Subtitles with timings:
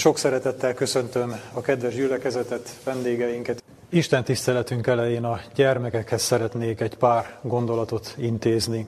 [0.00, 3.62] Sok szeretettel köszöntöm a kedves gyülekezetet, vendégeinket.
[3.88, 8.86] Isten tiszteletünk elején a gyermekekhez szeretnék egy pár gondolatot intézni.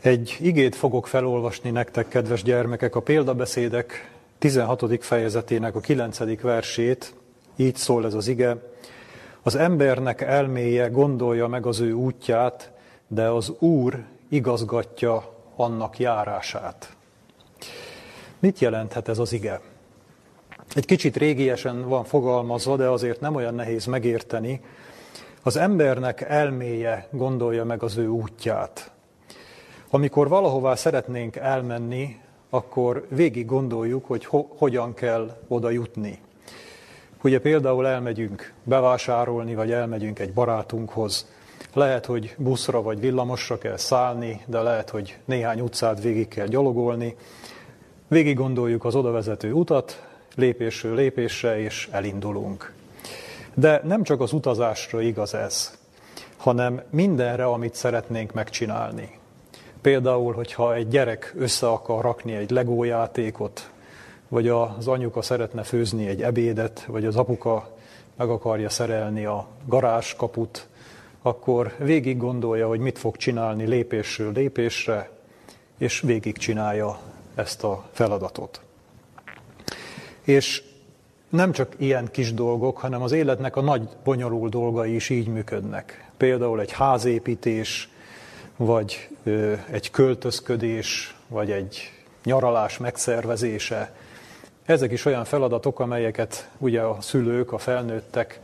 [0.00, 5.04] Egy igét fogok felolvasni nektek, kedves gyermekek, a példabeszédek 16.
[5.04, 6.40] fejezetének a 9.
[6.42, 7.14] versét.
[7.56, 8.56] Így szól ez az ige.
[9.42, 12.70] Az embernek elméje gondolja meg az ő útját,
[13.08, 16.96] de az Úr igazgatja annak járását.
[18.38, 19.60] Mit jelenthet ez az ige?
[20.74, 24.60] Egy kicsit régiesen van fogalmazva, de azért nem olyan nehéz megérteni.
[25.42, 28.90] Az embernek elméje gondolja meg az ő útját.
[29.90, 36.18] Amikor valahová szeretnénk elmenni, akkor végig gondoljuk, hogy ho- hogyan kell oda jutni.
[37.22, 41.28] Ugye például elmegyünk bevásárolni, vagy elmegyünk egy barátunkhoz.
[41.74, 47.16] Lehet, hogy buszra vagy villamosra kell szállni, de lehet, hogy néhány utcát végig kell gyalogolni.
[48.08, 50.09] Végig gondoljuk az odavezető utat,
[50.40, 52.72] lépésről lépésre, és elindulunk.
[53.54, 55.78] De nem csak az utazásra igaz ez,
[56.36, 59.18] hanem mindenre, amit szeretnénk megcsinálni.
[59.80, 63.70] Például, hogyha egy gyerek össze akar rakni egy legójátékot,
[64.28, 67.76] vagy az anyuka szeretne főzni egy ebédet, vagy az apuka
[68.16, 70.68] meg akarja szerelni a garázskaput,
[71.22, 75.10] akkor végig gondolja, hogy mit fog csinálni lépésről lépésre,
[75.78, 76.98] és végig csinálja
[77.34, 78.60] ezt a feladatot.
[80.22, 80.62] És
[81.28, 86.10] nem csak ilyen kis dolgok, hanem az életnek a nagy, bonyolult dolgai is így működnek.
[86.16, 87.88] Például egy házépítés,
[88.56, 89.08] vagy
[89.70, 91.92] egy költözködés, vagy egy
[92.24, 93.94] nyaralás megszervezése.
[94.64, 98.40] Ezek is olyan feladatok, amelyeket ugye a szülők, a felnőttek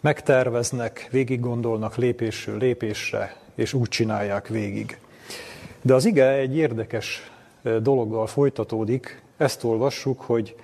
[0.00, 4.98] megterveznek, végig gondolnak lépésről lépésre, és úgy csinálják végig.
[5.82, 7.30] De az ige egy érdekes
[7.80, 10.56] dologgal folytatódik, ezt olvassuk, hogy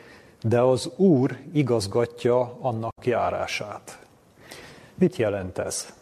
[0.49, 3.99] de az Úr igazgatja annak járását.
[4.95, 5.95] Mit jelent ez?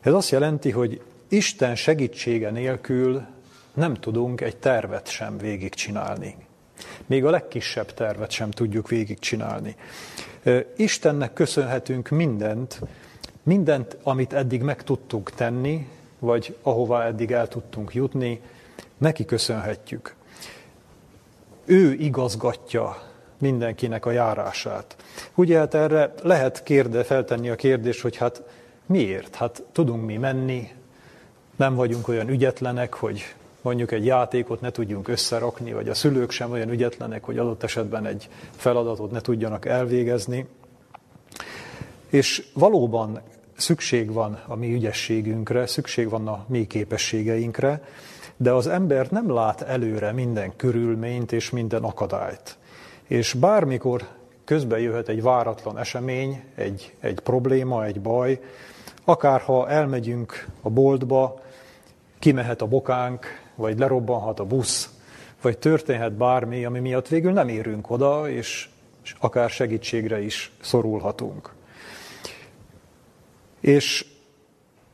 [0.00, 3.22] Ez azt jelenti, hogy Isten segítsége nélkül
[3.74, 6.36] nem tudunk egy tervet sem végigcsinálni.
[7.06, 9.76] Még a legkisebb tervet sem tudjuk végigcsinálni.
[10.76, 12.80] Istennek köszönhetünk mindent,
[13.42, 15.88] mindent, amit eddig meg tudtunk tenni,
[16.18, 18.40] vagy ahová eddig el tudtunk jutni,
[18.98, 20.14] neki köszönhetjük.
[21.64, 23.08] Ő igazgatja
[23.40, 24.96] mindenkinek a járását.
[25.34, 28.42] Ugye hát erre lehet kérde, feltenni a kérdést, hogy hát
[28.86, 29.34] miért?
[29.34, 30.68] Hát tudunk mi menni,
[31.56, 36.50] nem vagyunk olyan ügyetlenek, hogy mondjuk egy játékot ne tudjunk összerakni, vagy a szülők sem
[36.50, 40.46] olyan ügyetlenek, hogy adott esetben egy feladatot ne tudjanak elvégezni.
[42.08, 43.20] És valóban
[43.56, 47.82] szükség van a mi ügyességünkre, szükség van a mi képességeinkre,
[48.36, 52.58] de az ember nem lát előre minden körülményt és minden akadályt.
[53.10, 54.08] És bármikor
[54.44, 58.40] közbe jöhet egy váratlan esemény, egy, egy probléma, egy baj,
[59.04, 61.40] akárha elmegyünk a boltba,
[62.18, 64.90] kimehet a bokánk, vagy lerobbanhat a busz,
[65.42, 68.68] vagy történhet bármi, ami miatt végül nem érünk oda, és,
[69.04, 71.54] és akár segítségre is szorulhatunk.
[73.60, 74.06] És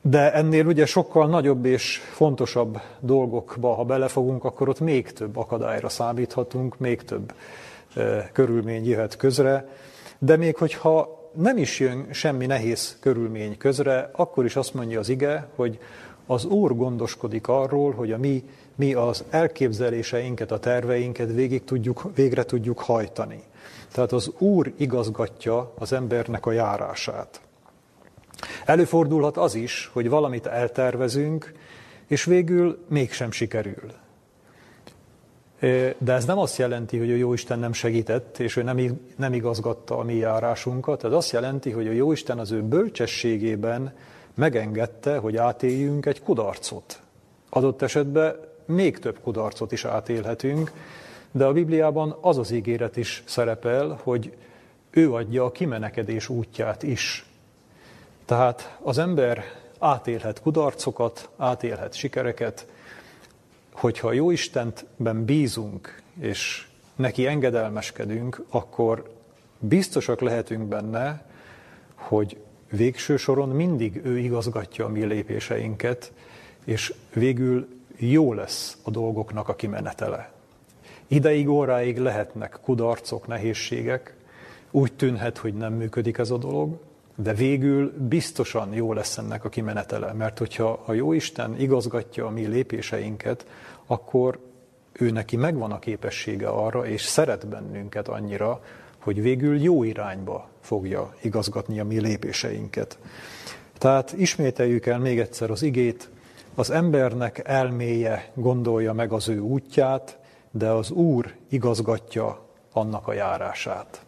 [0.01, 5.89] de ennél ugye sokkal nagyobb és fontosabb dolgokba, ha belefogunk, akkor ott még több akadályra
[5.89, 7.33] számíthatunk, még több
[8.33, 9.69] körülmény jöhet közre.
[10.19, 15.09] De még hogyha nem is jön semmi nehéz körülmény közre, akkor is azt mondja az
[15.09, 15.79] ige, hogy
[16.27, 22.45] az Úr gondoskodik arról, hogy a mi, mi az elképzeléseinket, a terveinket végig tudjuk, végre
[22.45, 23.43] tudjuk hajtani.
[23.93, 27.41] Tehát az Úr igazgatja az embernek a járását.
[28.65, 31.53] Előfordulhat az is, hogy valamit eltervezünk,
[32.07, 33.93] és végül mégsem sikerül.
[35.99, 39.99] De ez nem azt jelenti, hogy a Jóisten nem segített, és ő nem, nem igazgatta
[39.99, 41.05] a mi járásunkat.
[41.05, 43.95] Ez azt jelenti, hogy a Jóisten az ő bölcsességében
[44.35, 47.01] megengedte, hogy átéljünk egy kudarcot.
[47.49, 50.73] Adott esetben még több kudarcot is átélhetünk,
[51.33, 54.33] de a Bibliában az az ígéret is szerepel, hogy
[54.91, 57.27] ő adja a kimenekedés útját is.
[58.25, 59.45] Tehát az ember
[59.79, 62.67] átélhet kudarcokat, átélhet sikereket,
[63.77, 69.11] hogyha a jó Istenben bízunk, és neki engedelmeskedünk, akkor
[69.59, 71.25] biztosak lehetünk benne,
[71.95, 72.37] hogy
[72.71, 76.13] végső soron mindig ő igazgatja a mi lépéseinket,
[76.65, 80.33] és végül jó lesz a dolgoknak a kimenetele.
[81.07, 84.15] Ideig, óráig lehetnek kudarcok, nehézségek,
[84.71, 86.79] úgy tűnhet, hogy nem működik ez a dolog,
[87.17, 92.31] de végül biztosan jó lesz ennek a kimenetele, mert hogyha a jó Isten igazgatja a
[92.31, 93.47] mi lépéseinket,
[93.87, 94.39] akkor
[94.93, 98.61] ő neki megvan a képessége arra, és szeret bennünket annyira,
[98.99, 102.99] hogy végül jó irányba fogja igazgatni a mi lépéseinket.
[103.79, 106.09] Tehát ismételjük el még egyszer az igét,
[106.55, 110.19] az embernek elméje gondolja meg az ő útját,
[110.51, 114.06] de az Úr igazgatja annak a járását.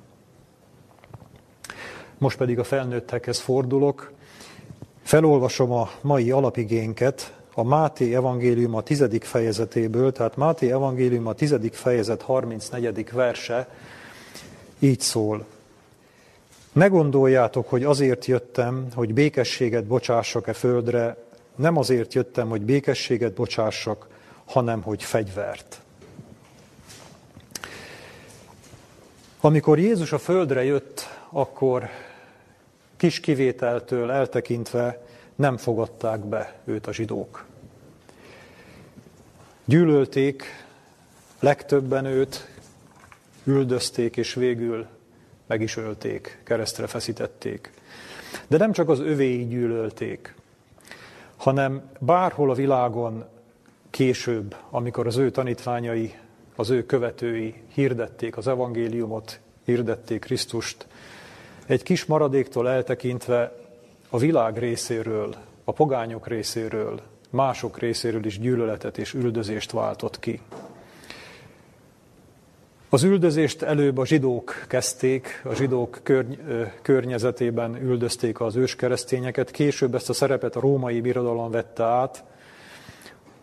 [2.19, 4.13] Most pedig a felnőttekhez fordulok.
[5.03, 11.75] Felolvasom a mai alapigénket, a Máté evangélium a tizedik fejezetéből, tehát Máté evangélium a tizedik
[11.75, 13.11] fejezet 34.
[13.13, 13.69] verse
[14.79, 15.45] így szól.
[16.73, 21.17] Ne gondoljátok, hogy azért jöttem, hogy békességet bocsássak-e földre,
[21.57, 24.09] nem azért jöttem, hogy békességet bocsássak,
[24.45, 25.81] hanem hogy fegyvert.
[29.41, 31.89] Amikor Jézus a földre jött, akkor
[32.99, 37.45] kis kivételtől eltekintve nem fogadták be őt a zsidók.
[39.65, 40.45] Gyűlölték
[41.41, 42.49] legtöbben őt,
[43.45, 44.87] üldözték, és végül
[45.47, 47.71] meg is ölték, keresztre feszítették.
[48.47, 50.35] De nem csak az övéi gyűlölték,
[51.37, 53.25] hanem bárhol a világon
[53.91, 56.15] később, amikor az ő tanítványai,
[56.57, 60.87] az ő követői hirdették az evangéliumot, hirdették Krisztust,
[61.69, 63.53] egy kis maradéktól eltekintve
[64.11, 65.35] a világ részéről,
[65.65, 67.01] a pogányok részéről,
[67.31, 70.41] mások részéről is gyűlöletet és üldözést váltott ki.
[72.89, 76.39] Az üldözést előbb a zsidók kezdték, a zsidók körny-
[76.83, 82.25] környezetében üldözték az őskeresztényeket, később ezt a szerepet a római birodalom vette át.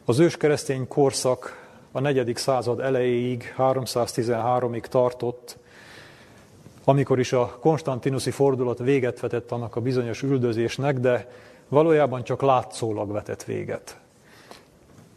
[0.05, 5.57] Az őskeresztény korszak a negyedik század elejéig, 313-ig tartott,
[6.85, 11.29] amikor is a konstantinuszi fordulat véget vetett annak a bizonyos üldözésnek, de
[11.67, 13.99] valójában csak látszólag vetett véget.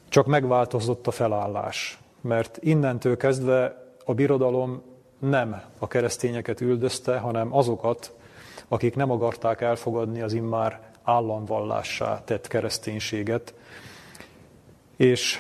[0.09, 4.83] Csak megváltozott a felállás, mert innentől kezdve a birodalom
[5.19, 8.13] nem a keresztényeket üldözte, hanem azokat,
[8.69, 13.55] akik nem akarták elfogadni az immár államvallássá tett kereszténységet.
[14.97, 15.39] És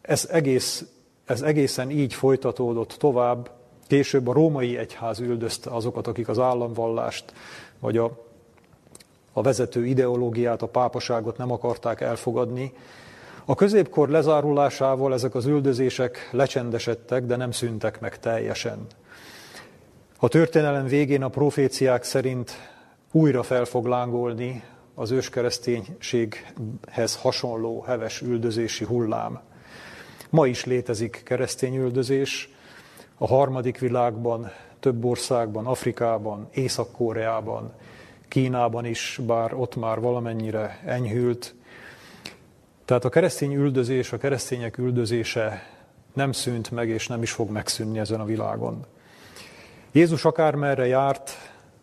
[0.00, 0.84] ez, egész,
[1.24, 3.50] ez egészen így folytatódott tovább.
[3.90, 7.32] Később a római egyház üldözte azokat, akik az államvallást,
[7.78, 8.24] vagy a,
[9.32, 12.72] a vezető ideológiát, a pápaságot nem akarták elfogadni,
[13.44, 18.86] a középkor lezárulásával ezek az üldözések lecsendesedtek, de nem szűntek meg teljesen.
[20.18, 22.52] A történelem végén a proféciák szerint
[23.12, 24.62] újra fel fog lángolni
[24.94, 29.40] az őskereszténységhez hasonló heves üldözési hullám.
[30.28, 32.58] Ma is létezik keresztény üldözés,
[33.22, 37.72] a harmadik világban, több országban, Afrikában, Észak-Koreában,
[38.28, 41.54] Kínában is, bár ott már valamennyire enyhült,
[42.84, 45.62] tehát a keresztény üldözés, a keresztények üldözése
[46.12, 48.86] nem szűnt meg, és nem is fog megszűnni ezen a világon.
[49.92, 51.30] Jézus akármerre járt,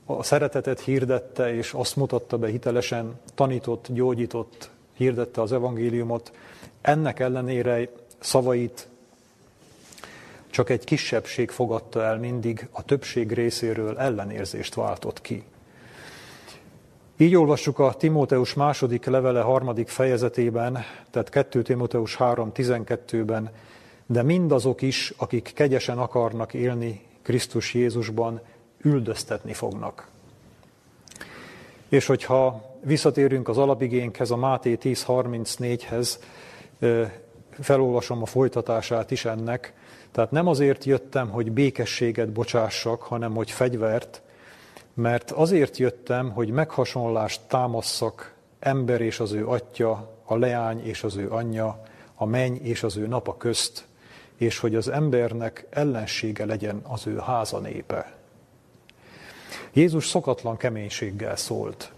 [0.05, 6.31] a szeretetet hirdette, és azt mutatta be hitelesen, tanított, gyógyított, hirdette az evangéliumot.
[6.81, 7.89] Ennek ellenére
[8.19, 8.87] szavait
[10.49, 15.43] csak egy kisebbség fogadta el mindig, a többség részéről ellenérzést váltott ki.
[17.17, 20.77] Így olvassuk a Timóteus második levele harmadik fejezetében,
[21.11, 23.49] tehát 2 Timóteus 3.12-ben,
[24.05, 28.41] de mindazok is, akik kegyesen akarnak élni Krisztus Jézusban,
[28.81, 30.07] üldöztetni fognak.
[31.89, 36.19] És hogyha visszatérünk az alapigénkhez, a Máté 10.34-hez,
[37.59, 39.73] felolvasom a folytatását is ennek,
[40.11, 44.21] tehát nem azért jöttem, hogy békességet bocsássak, hanem hogy fegyvert,
[44.93, 51.15] mert azért jöttem, hogy meghasonlást támasszak ember és az ő atya, a leány és az
[51.15, 51.83] ő anyja,
[52.15, 53.85] a menny és az ő napa közt,
[54.35, 58.15] és hogy az embernek ellensége legyen az ő háza népe.
[59.73, 61.91] Jézus szokatlan keménységgel szólt.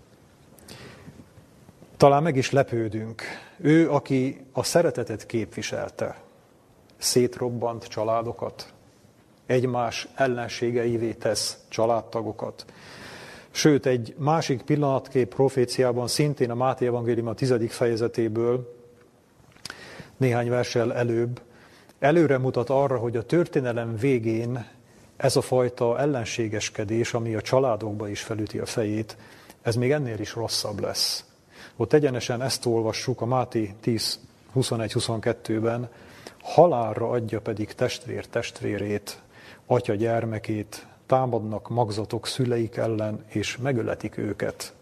[1.97, 3.21] Talán meg is lepődünk.
[3.57, 6.21] Ő, aki a szeretetet képviselte,
[6.99, 8.73] szétrobbant családokat,
[9.45, 12.65] egymás ellenségeivé tesz családtagokat.
[13.51, 18.77] Sőt, egy másik pillanatkép proféciában, szintén a Máté Evangélium a tizedik fejezetéből,
[20.17, 21.41] néhány versel előbb,
[21.99, 24.67] előre mutat arra, hogy a történelem végén
[25.17, 29.17] ez a fajta ellenségeskedés, ami a családokba is felüti a fejét,
[29.61, 31.25] ez még ennél is rosszabb lesz.
[31.75, 34.19] Ott egyenesen ezt olvassuk a Máté 10,
[34.55, 35.89] 21-22-ben,
[36.41, 39.21] halálra adja pedig testvér testvérét,
[39.65, 44.73] atya gyermekét, támadnak magzatok szüleik ellen, és megöletik őket,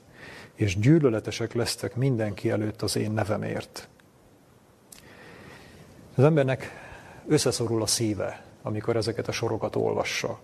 [0.53, 3.87] és gyűlöletesek lesztek mindenki előtt az én nevemért.
[6.15, 6.71] Az embernek
[7.27, 10.39] összeszorul a szíve, amikor ezeket a sorokat olvassa.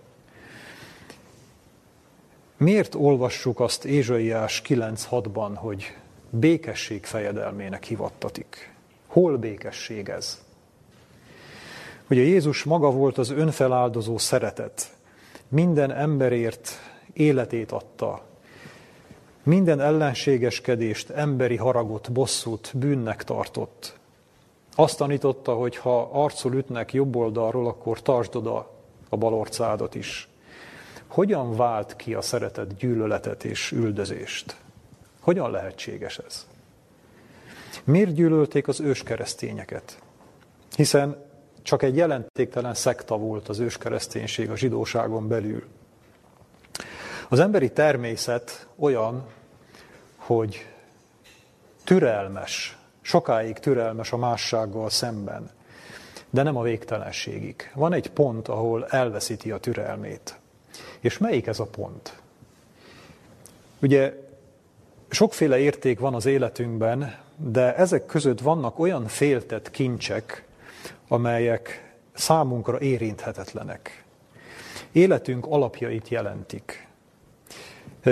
[2.56, 5.96] Miért olvassuk azt Ézsaiás 9.6-ban, hogy
[6.30, 8.72] békesség fejedelmének hivattatik?
[9.06, 10.44] Hol békesség ez?
[12.14, 14.96] Ugye Jézus maga volt az önfeláldozó szeretet.
[15.48, 16.70] Minden emberért
[17.12, 18.22] életét adta.
[19.42, 23.98] Minden ellenségeskedést, emberi haragot, bosszút, bűnnek tartott.
[24.74, 28.70] Azt tanította, hogy ha arcul ütnek jobb oldalról, akkor tartsd oda
[29.08, 30.28] a bal orcádat is.
[31.06, 34.56] Hogyan vált ki a szeretet gyűlöletet és üldözést?
[35.20, 36.46] Hogyan lehetséges ez?
[37.84, 39.98] Miért gyűlölték az őskeresztényeket?
[40.76, 41.32] Hiszen
[41.64, 45.64] csak egy jelentéktelen szekta volt az őskereszténység a zsidóságon belül.
[47.28, 49.26] Az emberi természet olyan,
[50.16, 50.66] hogy
[51.84, 55.50] türelmes, sokáig türelmes a mássággal szemben,
[56.30, 57.70] de nem a végtelenségig.
[57.74, 60.38] Van egy pont, ahol elveszíti a türelmét.
[61.00, 62.20] És melyik ez a pont?
[63.82, 64.14] Ugye
[65.08, 70.44] sokféle érték van az életünkben, de ezek között vannak olyan féltett kincsek,
[71.08, 74.04] amelyek számunkra érinthetetlenek.
[74.92, 76.88] Életünk alapjait jelentik.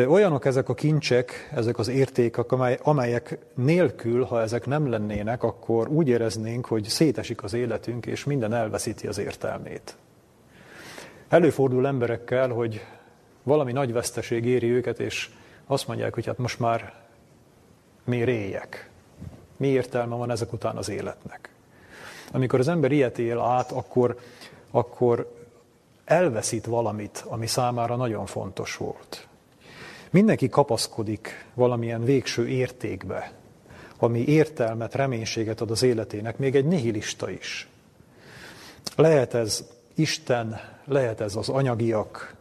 [0.07, 6.09] Olyanok ezek a kincsek, ezek az értékek, amelyek nélkül, ha ezek nem lennének, akkor úgy
[6.09, 9.97] éreznénk, hogy szétesik az életünk, és minden elveszíti az értelmét.
[11.29, 12.85] Előfordul emberekkel, hogy
[13.43, 15.31] valami nagy veszteség éri őket, és
[15.67, 16.95] azt mondják, hogy hát most már
[18.05, 18.91] miért éljek?
[19.57, 21.52] Mi értelme van ezek után az életnek?
[22.31, 24.19] Amikor az ember ilyet él át, akkor,
[24.71, 25.33] akkor
[26.05, 29.27] elveszít valamit, ami számára nagyon fontos volt.
[30.11, 33.33] Mindenki kapaszkodik valamilyen végső értékbe,
[33.99, 37.69] ami értelmet, reménységet ad az életének, még egy nihilista is.
[38.97, 39.65] Lehet ez
[39.95, 42.35] Isten, lehet ez az anyagiak,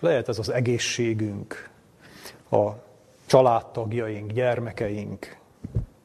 [0.00, 1.68] lehet ez az egészségünk,
[2.50, 2.68] a
[3.26, 5.36] családtagjaink, gyermekeink,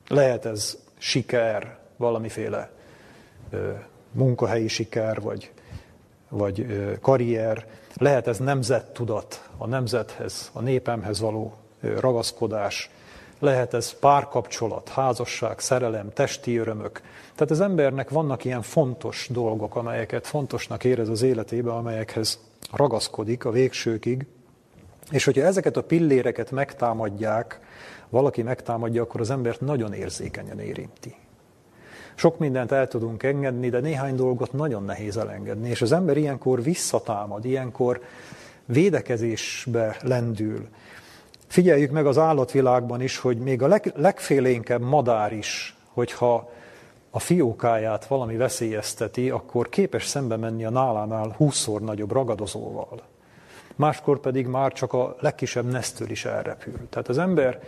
[0.07, 2.74] lehet ez siker, valamiféle
[4.11, 5.51] munkahelyi siker, vagy,
[6.29, 6.65] vagy
[7.01, 12.89] karrier, lehet ez nemzettudat, a nemzethez, a népemhez való ragaszkodás,
[13.39, 17.01] lehet ez párkapcsolat, házasság, szerelem, testi örömök.
[17.35, 22.39] Tehát az embernek vannak ilyen fontos dolgok, amelyeket fontosnak érez az életébe, amelyekhez
[22.71, 24.25] ragaszkodik a végsőkig.
[25.11, 27.59] És hogyha ezeket a pilléreket megtámadják,
[28.09, 31.15] valaki megtámadja, akkor az embert nagyon érzékenyen érinti.
[32.15, 35.69] Sok mindent el tudunk engedni, de néhány dolgot nagyon nehéz elengedni.
[35.69, 38.01] És az ember ilyenkor visszatámad, ilyenkor
[38.65, 40.67] védekezésbe lendül.
[41.47, 46.49] Figyeljük meg az állatvilágban is, hogy még a leg, legfélénkebb madár is, hogyha
[47.09, 53.01] a fiókáját valami veszélyezteti, akkor képes szembe menni a nálánál húszszor nagyobb ragadozóval.
[53.75, 56.89] Máskor pedig már csak a legkisebb nesztől is elrepül.
[56.89, 57.63] Tehát az ember,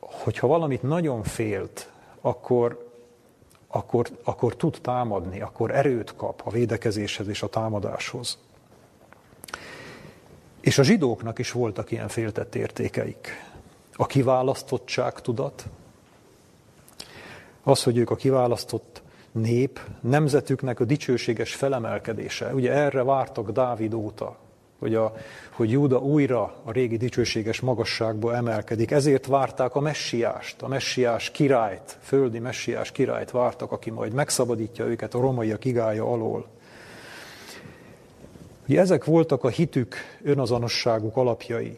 [0.00, 2.87] hogyha valamit nagyon félt, akkor,
[3.68, 8.38] akkor, akkor tud támadni, akkor erőt kap a védekezéshez és a támadáshoz.
[10.60, 13.28] És a zsidóknak is voltak ilyen féltett értékeik.
[13.92, 15.64] A kiválasztottság tudat,
[17.62, 22.54] az, hogy ők a kiválasztott nép, nemzetüknek a dicsőséges felemelkedése.
[22.54, 24.36] Ugye erre vártak Dávid óta,
[24.78, 25.14] hogy, a,
[25.50, 28.90] hogy Júda újra a régi dicsőséges magasságba emelkedik.
[28.90, 35.14] Ezért várták a messiást, a messiás királyt, földi messiás királyt vártak, aki majd megszabadítja őket
[35.14, 36.46] a romaiak igája alól.
[38.68, 41.76] Ugye ezek voltak a hitük, önazonosságuk alapjai.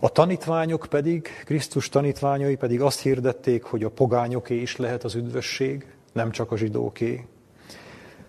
[0.00, 5.86] A tanítványok pedig, Krisztus tanítványai pedig azt hirdették, hogy a pogányoké is lehet az üdvösség,
[6.12, 7.26] nem csak a zsidóké.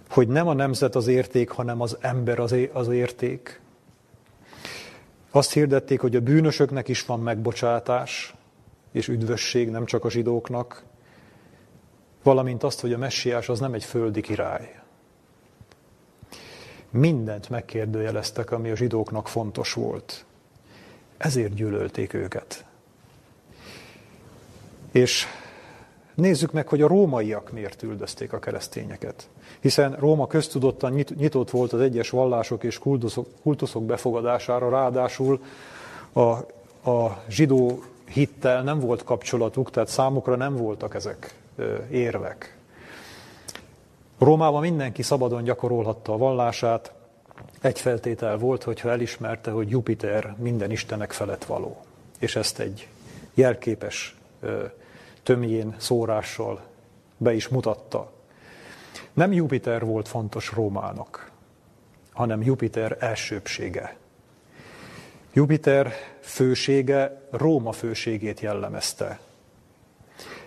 [0.09, 2.39] Hogy nem a nemzet az érték, hanem az ember
[2.73, 3.60] az érték.
[5.31, 8.33] Azt hirdették, hogy a bűnösöknek is van megbocsátás
[8.91, 10.83] és üdvösség, nem csak a zsidóknak,
[12.23, 14.79] valamint azt, hogy a messiás az nem egy földi király.
[16.89, 20.25] Mindent megkérdőjeleztek, ami a zsidóknak fontos volt.
[21.17, 22.65] Ezért gyűlölték őket.
[24.91, 25.25] És
[26.15, 29.29] nézzük meg, hogy a rómaiak miért üldözték a keresztényeket.
[29.59, 32.79] Hiszen Róma köztudottan nyitott volt az egyes vallások és
[33.41, 35.43] kultuszok, befogadására, ráadásul
[36.13, 36.21] a,
[36.89, 41.35] a zsidó hittel nem volt kapcsolatuk, tehát számukra nem voltak ezek
[41.91, 42.57] érvek.
[44.17, 46.91] Rómában mindenki szabadon gyakorolhatta a vallását,
[47.61, 51.81] egy feltétel volt, hogyha elismerte, hogy Jupiter minden istenek felett való.
[52.19, 52.87] És ezt egy
[53.33, 54.15] jelképes
[55.31, 56.61] tömjén szórással
[57.17, 58.11] be is mutatta.
[59.13, 61.31] Nem Jupiter volt fontos Rómának,
[62.11, 63.97] hanem Jupiter elsőbsége.
[65.33, 69.19] Jupiter fősége Róma főségét jellemezte,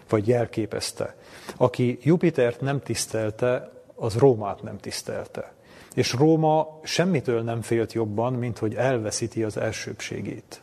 [0.09, 1.17] vagy jelképezte.
[1.57, 5.53] Aki Jupitert nem tisztelte, az Rómát nem tisztelte.
[5.95, 10.61] És Róma semmitől nem félt jobban, mint hogy elveszíti az elsőbségét.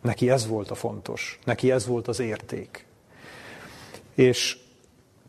[0.00, 2.86] Neki ez volt a fontos, neki ez volt az érték.
[4.14, 4.58] És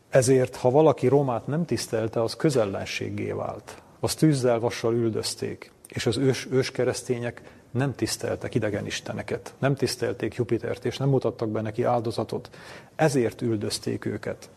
[0.08, 3.82] ezért, ha valaki Rómát nem tisztelte, az közellenséggé vált.
[4.00, 10.34] Az tűzzel, vassal üldözték, és az ős, ős keresztények nem tiszteltek idegen isteneket, nem tisztelték
[10.34, 12.50] Jupitert, és nem mutattak be neki áldozatot.
[12.96, 14.48] Ezért üldözték őket.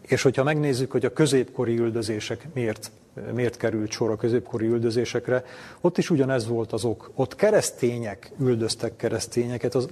[0.00, 2.90] És hogyha megnézzük, hogy a középkori üldözések miért,
[3.32, 5.44] miért került sor a középkori üldözésekre,
[5.80, 7.10] ott is ugyanez volt az ok.
[7.14, 9.88] Ott keresztények üldöztek keresztényeket, az,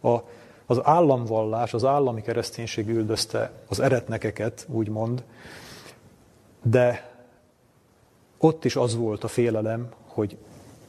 [0.00, 0.16] a,
[0.70, 5.24] az államvallás, az állami kereszténység üldözte az eretnekeket, úgymond,
[6.62, 7.10] de
[8.38, 10.36] ott is az volt a félelem, hogy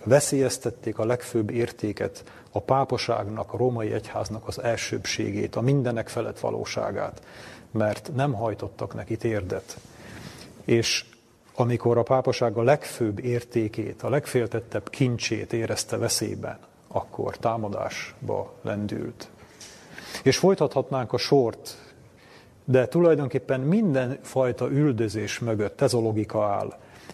[0.03, 7.21] veszélyeztették a legfőbb értéket, a pápaságnak, a római egyháznak az elsőbségét, a mindenek felett valóságát,
[7.71, 9.77] mert nem hajtottak neki térdet.
[10.65, 11.05] És
[11.55, 16.57] amikor a pápaság a legfőbb értékét, a legféltettebb kincsét érezte veszélyben,
[16.87, 19.29] akkor támadásba lendült.
[20.23, 21.77] És folytathatnánk a sort,
[22.65, 26.73] de tulajdonképpen minden fajta üldözés mögött ez a logika áll.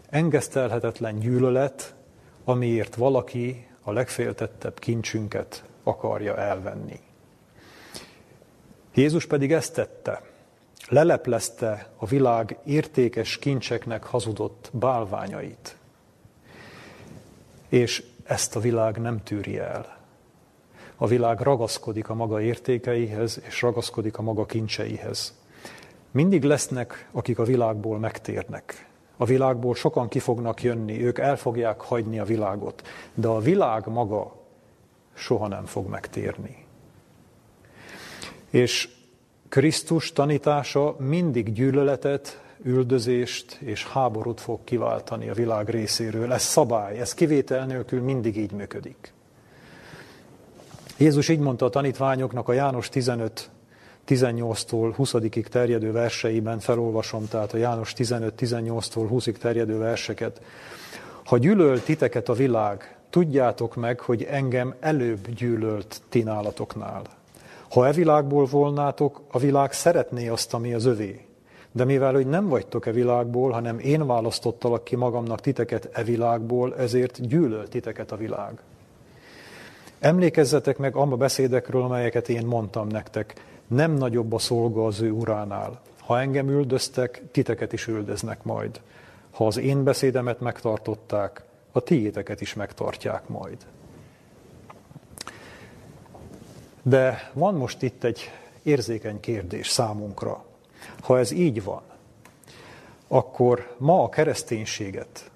[0.10, 1.96] Engesztelhetetlen gyűlölet,
[2.44, 7.00] amiért valaki a legféltettebb kincsünket akarja elvenni.
[8.94, 10.22] Jézus pedig ezt tette.
[10.89, 15.77] Leleplezte a világ értékes kincseknek hazudott bálványait.
[17.70, 19.97] És ezt a világ nem tűri el.
[20.98, 25.34] A világ ragaszkodik a maga értékeihez, és ragaszkodik a maga kincseihez.
[26.12, 28.88] Mindig lesznek, akik a világból megtérnek.
[29.18, 33.88] A világból sokan ki fognak jönni, ők el fogják hagyni a világot, de a világ
[33.88, 34.36] maga
[35.13, 36.65] soha nem fog megtérni.
[38.50, 38.89] És
[39.50, 46.34] Krisztus tanítása mindig gyűlöletet, üldözést és háborút fog kiváltani a világ részéről.
[46.34, 49.13] Ez szabály, ez kivétel nélkül mindig így működik.
[50.97, 53.49] Jézus így mondta a tanítványoknak a János 15
[54.07, 60.41] 18-tól 20-ig terjedő verseiben felolvasom, tehát a János 15-18-tól 20-ig terjedő verseket.
[61.25, 67.01] Ha gyűlöl titeket a világ, tudjátok meg, hogy engem előbb gyűlölt ti nálatoknál.
[67.69, 71.25] Ha e világból volnátok, a világ szeretné azt, ami az övé.
[71.71, 76.75] De mivel, hogy nem vagytok e világból, hanem én választottalak ki magamnak titeket e világból,
[76.77, 78.60] ezért gyűlöl titeket a világ.
[79.99, 85.81] Emlékezzetek meg amba beszédekről, amelyeket én mondtam nektek nem nagyobb a szolga az ő uránál.
[85.99, 88.81] Ha engem üldöztek, titeket is üldöznek majd.
[89.31, 93.57] Ha az én beszédemet megtartották, a tiéteket is megtartják majd.
[96.81, 98.31] De van most itt egy
[98.63, 100.45] érzékeny kérdés számunkra.
[101.01, 101.81] Ha ez így van,
[103.07, 105.31] akkor ma a kereszténységet,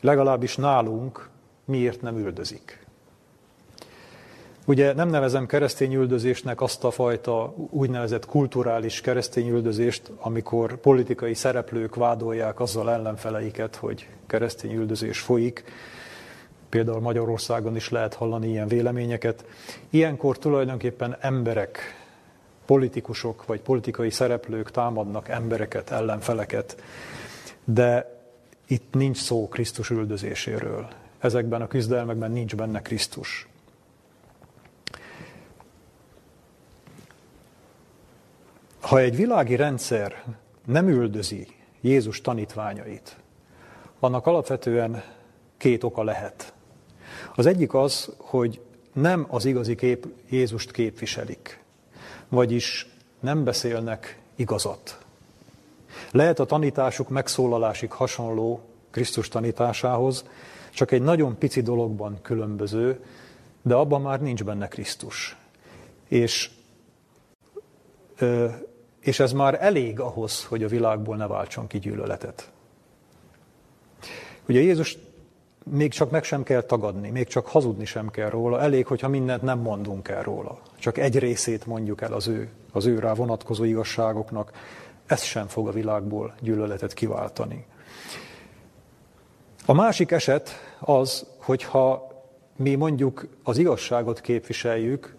[0.00, 1.28] legalábbis nálunk,
[1.64, 2.83] miért nem üldözik?
[4.66, 12.90] Ugye nem nevezem keresztényüldözésnek azt a fajta úgynevezett kulturális keresztényüldözést, amikor politikai szereplők vádolják azzal
[12.90, 15.64] ellenfeleiket, hogy keresztényüldözés folyik.
[16.68, 19.44] Például Magyarországon is lehet hallani ilyen véleményeket.
[19.90, 21.78] Ilyenkor tulajdonképpen emberek,
[22.66, 26.82] politikusok vagy politikai szereplők támadnak embereket, ellenfeleket,
[27.64, 28.20] de
[28.66, 30.88] itt nincs szó Krisztus üldözéséről.
[31.18, 33.48] Ezekben a küzdelmekben nincs benne Krisztus.
[38.94, 40.24] Ha egy világi rendszer
[40.64, 41.46] nem üldözi
[41.80, 43.16] Jézus tanítványait,
[44.00, 45.02] annak alapvetően
[45.56, 46.52] két oka lehet.
[47.34, 48.60] Az egyik az, hogy
[48.92, 51.62] nem az igazi kép Jézust képviselik,
[52.28, 52.88] vagyis
[53.20, 54.98] nem beszélnek igazat.
[56.10, 60.24] Lehet a tanításuk megszólalásig hasonló Krisztus tanításához,
[60.70, 63.04] csak egy nagyon pici dologban különböző,
[63.62, 65.36] de abban már nincs benne Krisztus.
[66.08, 66.50] És
[68.18, 68.48] ö,
[69.04, 72.50] és ez már elég ahhoz, hogy a világból ne váltson ki gyűlöletet.
[74.48, 74.98] Ugye Jézus
[75.64, 79.42] még csak meg sem kell tagadni, még csak hazudni sem kell róla, elég, hogyha mindent
[79.42, 80.58] nem mondunk el róla.
[80.78, 84.52] Csak egy részét mondjuk el az ő, az ő rá vonatkozó igazságoknak,
[85.06, 87.66] ez sem fog a világból gyűlöletet kiváltani.
[89.66, 92.12] A másik eset az, hogyha
[92.56, 95.16] mi mondjuk az igazságot képviseljük,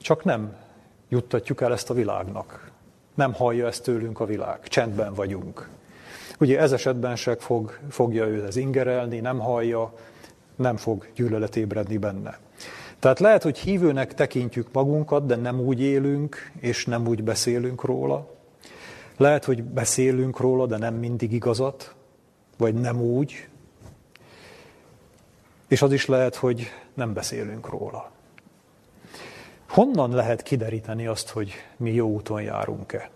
[0.00, 0.64] csak nem
[1.08, 2.70] juttatjuk el ezt a világnak.
[3.14, 5.68] Nem hallja ezt tőlünk a világ, csendben vagyunk.
[6.40, 9.92] Ugye ez esetben se fog, fogja ő ez ingerelni, nem hallja,
[10.56, 12.38] nem fog gyűlölet ébredni benne.
[12.98, 18.34] Tehát lehet, hogy hívőnek tekintjük magunkat, de nem úgy élünk, és nem úgy beszélünk róla.
[19.16, 21.94] Lehet, hogy beszélünk róla, de nem mindig igazat,
[22.58, 23.48] vagy nem úgy.
[25.68, 28.10] És az is lehet, hogy nem beszélünk róla.
[29.76, 33.10] Honnan lehet kideríteni azt, hogy mi jó úton járunk-e?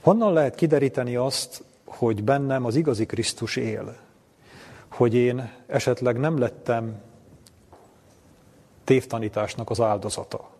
[0.00, 3.96] Honnan lehet kideríteni azt, hogy bennem az igazi Krisztus él?
[4.88, 7.00] Hogy én esetleg nem lettem
[8.84, 10.50] tévtanításnak az áldozata.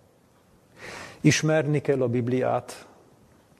[1.20, 2.86] Ismerni kell a Bibliát,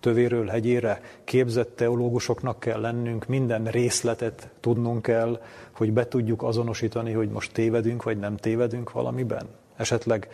[0.01, 5.43] tövéről hegyére, képzett teológusoknak kell lennünk, minden részletet tudnunk kell,
[5.73, 9.47] hogy be tudjuk azonosítani, hogy most tévedünk, vagy nem tévedünk valamiben.
[9.77, 10.29] Esetleg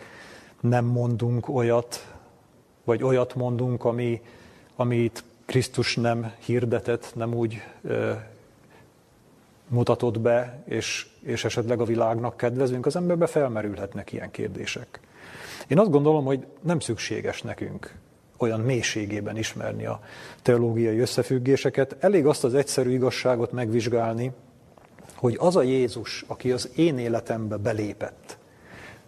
[0.59, 2.13] nem mondunk olyat,
[2.83, 4.21] vagy olyat mondunk, ami,
[4.75, 8.11] amit Krisztus nem hirdetett, nem úgy ö,
[9.67, 14.99] mutatott be, és, és esetleg a világnak kedvezünk, az emberbe felmerülhetnek ilyen kérdések.
[15.67, 17.95] Én azt gondolom, hogy nem szükséges nekünk
[18.37, 19.99] olyan mélységében ismerni a
[20.41, 21.95] teológiai összefüggéseket.
[21.99, 24.31] Elég azt az egyszerű igazságot megvizsgálni,
[25.15, 28.37] hogy az a Jézus, aki az én életembe belépett,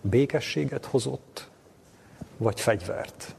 [0.01, 1.49] békességet hozott,
[2.37, 3.35] vagy fegyvert.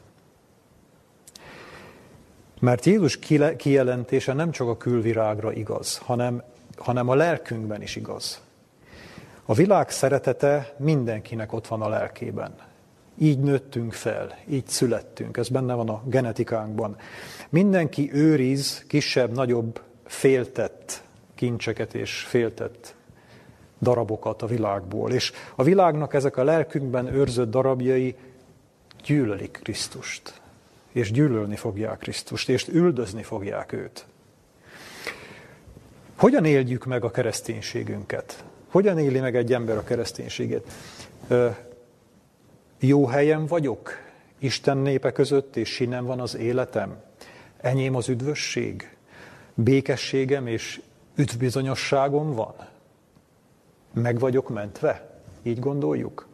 [2.59, 3.19] Mert Jézus
[3.57, 6.43] kijelentése nem csak a külvirágra igaz, hanem,
[6.77, 8.41] hanem a lelkünkben is igaz.
[9.45, 12.55] A világ szeretete mindenkinek ott van a lelkében.
[13.17, 16.97] Így nőttünk fel, így születtünk, ez benne van a genetikánkban.
[17.49, 21.03] Mindenki őriz kisebb-nagyobb féltett
[21.35, 22.95] kincseket és féltett
[23.83, 25.11] darabokat a világból.
[25.11, 28.15] És a világnak ezek a lelkünkben őrzött darabjai
[29.03, 30.41] gyűlölik Krisztust,
[30.91, 34.05] és gyűlölni fogják Krisztust, és üldözni fogják őt.
[36.15, 38.43] Hogyan éljük meg a kereszténységünket?
[38.69, 40.71] Hogyan éli meg egy ember a kereszténységét?
[42.79, 43.91] Jó helyen vagyok,
[44.39, 47.01] Isten népe között, és sinem van az életem.
[47.61, 48.95] Enyém az üdvösség,
[49.53, 50.81] békességem és
[51.15, 52.55] üdvbizonyosságom van.
[53.93, 55.21] Meg vagyok mentve?
[55.43, 56.27] Így gondoljuk?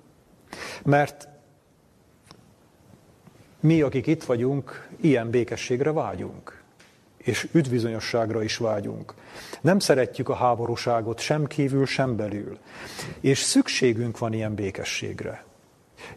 [0.84, 1.28] Mert
[3.60, 6.62] mi, akik itt vagyunk, ilyen békességre vágyunk,
[7.18, 9.14] és üdvizonyosságra is vágyunk.
[9.62, 12.58] Nem szeretjük a háborúságot sem kívül, sem belül.
[13.20, 15.44] És szükségünk van ilyen békességre.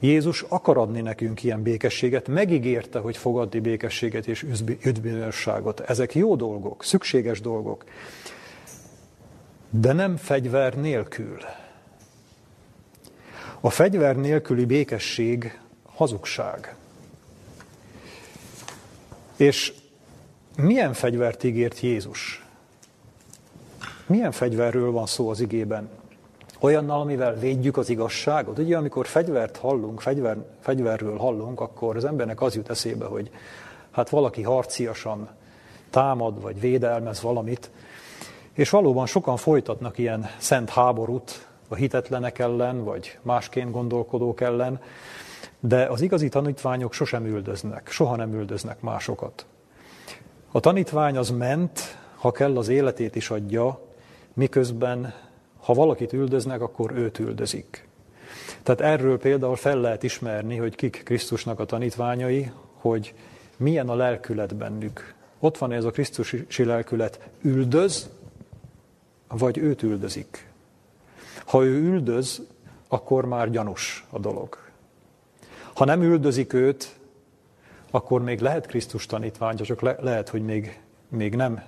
[0.01, 4.43] Jézus akar adni nekünk ilyen békességet, megígérte, hogy fog adni békességet és
[4.85, 5.81] üdvbizonyosságot.
[5.81, 7.85] Ezek jó dolgok, szükséges dolgok,
[9.75, 11.39] de nem fegyver nélkül.
[13.61, 15.61] A fegyver nélküli békesség
[15.95, 16.75] hazugság.
[19.37, 19.73] És
[20.57, 22.47] milyen fegyvert ígért Jézus?
[24.07, 25.89] Milyen fegyverről van szó az igében?
[26.61, 28.59] Olyannal, amivel védjük az igazságot.
[28.59, 33.31] Ugye, amikor fegyvert hallunk, fegyver, fegyverről hallunk, akkor az embernek az jut eszébe, hogy
[33.91, 35.29] hát valaki harciasan
[35.91, 37.71] támad, vagy védelmez valamit,
[38.53, 44.81] és valóban sokan folytatnak ilyen szent háborút a hitetlenek ellen, vagy másként gondolkodók ellen,
[45.61, 49.47] de az igazi tanítványok sosem üldöznek, soha nem üldöznek másokat.
[50.53, 53.81] A tanítvány az ment, ha kell, az életét is adja,
[54.35, 55.15] miközben,
[55.61, 57.89] ha valakit üldöznek, akkor őt üldözik.
[58.63, 63.15] Tehát erről például fel lehet ismerni, hogy kik Krisztusnak a tanítványai, hogy
[63.57, 65.15] milyen a lelkület bennük.
[65.39, 68.11] Ott van ez a Krisztusi lelkület, üldöz,
[69.33, 70.51] vagy őt üldözik.
[71.47, 72.43] Ha ő üldöz,
[72.89, 74.59] akkor már gyanús a dolog.
[75.75, 76.97] Ha nem üldözik őt,
[77.91, 81.63] akkor még lehet Krisztus tanítvány, csak le, lehet, hogy még, még nem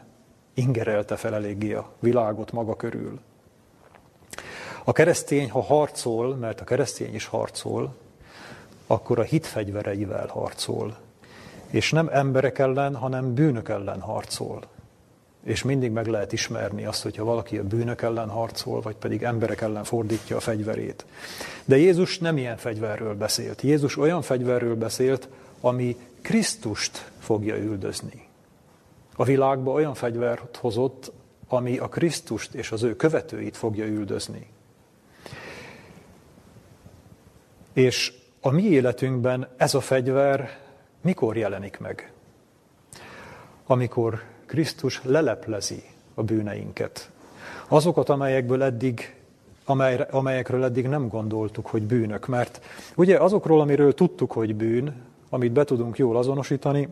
[0.55, 3.21] ingerelte fel eléggé a világot maga körül.
[4.85, 7.95] A keresztény, ha harcol, mert a keresztény is harcol,
[8.87, 10.97] akkor a hitfegyvereivel harcol.
[11.71, 14.65] És nem emberek ellen, hanem bűnök ellen harcol.
[15.45, 19.61] És mindig meg lehet ismerni azt, hogyha valaki a bűnök ellen harcol, vagy pedig emberek
[19.61, 21.05] ellen fordítja a fegyverét.
[21.65, 23.63] De Jézus nem ilyen fegyverről beszélt.
[23.63, 25.29] Jézus olyan fegyverről beszélt,
[25.61, 28.29] ami Krisztust fogja üldözni.
[29.17, 31.13] A világba olyan fegyvert hozott,
[31.49, 34.47] ami a Krisztust és az ő követőit fogja üldözni.
[37.73, 40.59] És a mi életünkben ez a fegyver
[41.01, 42.13] mikor jelenik meg?
[43.67, 44.23] Amikor
[44.55, 45.83] Krisztus leleplezi
[46.15, 47.11] a bűneinket.
[47.69, 49.15] Azokat, amelyekből eddig,
[49.65, 52.27] amely, amelyekről eddig nem gondoltuk, hogy bűnök.
[52.27, 52.61] Mert
[52.95, 56.89] ugye azokról, amiről tudtuk, hogy bűn, amit be tudunk jól azonosítani,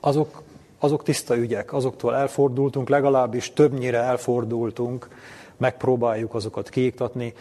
[0.00, 0.42] azok,
[0.78, 5.08] azok tiszta ügyek, azoktól elfordultunk, legalábbis többnyire elfordultunk,
[5.56, 7.34] megpróbáljuk azokat kiiktatni.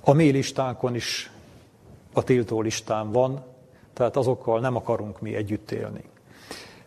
[0.00, 1.30] A mi listánkon is
[2.12, 3.44] a tiltó listán van,
[3.92, 6.10] tehát azokkal nem akarunk mi együtt élni.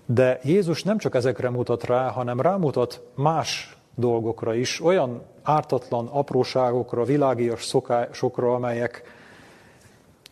[0.06, 7.04] De Jézus nem csak ezekre mutat rá, hanem rámutat más dolgokra is, olyan ártatlan apróságokra,
[7.04, 9.04] világias szokásokra, amelyek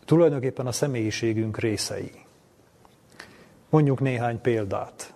[0.04, 2.10] tulajdonképpen a személyiségünk részei.
[3.68, 5.14] Mondjuk néhány példát.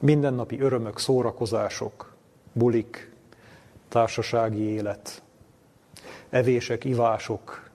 [0.00, 2.14] Mindennapi örömök, szórakozások,
[2.52, 3.12] bulik,
[3.88, 5.22] társasági élet,
[6.30, 7.69] evések, ivások,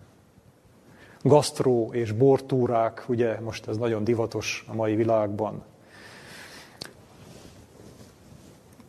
[1.27, 5.63] gasztró és bortúrák, ugye most ez nagyon divatos a mai világban,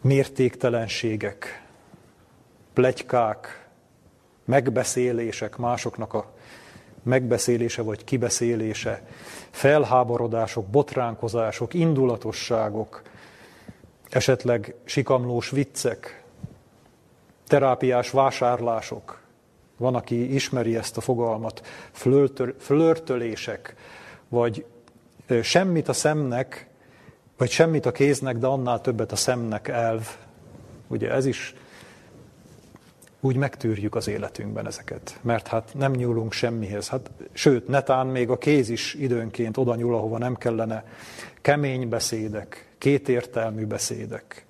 [0.01, 1.64] mértéktelenségek,
[2.72, 3.68] plegykák,
[4.44, 6.33] megbeszélések, másoknak a
[7.03, 9.07] megbeszélése vagy kibeszélése,
[9.51, 13.03] felháborodások, botránkozások, indulatosságok,
[14.11, 16.25] esetleg sikamlós viccek,
[17.46, 19.26] terápiás vásárlások.
[19.77, 21.67] Van, aki ismeri ezt a fogalmat,
[22.59, 23.75] flörtölések,
[24.29, 24.65] vagy
[25.43, 26.69] semmit a szemnek,
[27.37, 30.09] vagy semmit a kéznek, de annál többet a szemnek elv.
[30.89, 31.55] Ugye ez is
[33.21, 36.89] úgy megtűrjük az életünkben ezeket, mert hát nem nyúlunk semmihez.
[36.89, 40.85] Hát, sőt, netán még a kéz is időnként oda nyúl, ahova nem kellene.
[41.41, 44.45] Kemény beszédek, kétértelmű beszédek.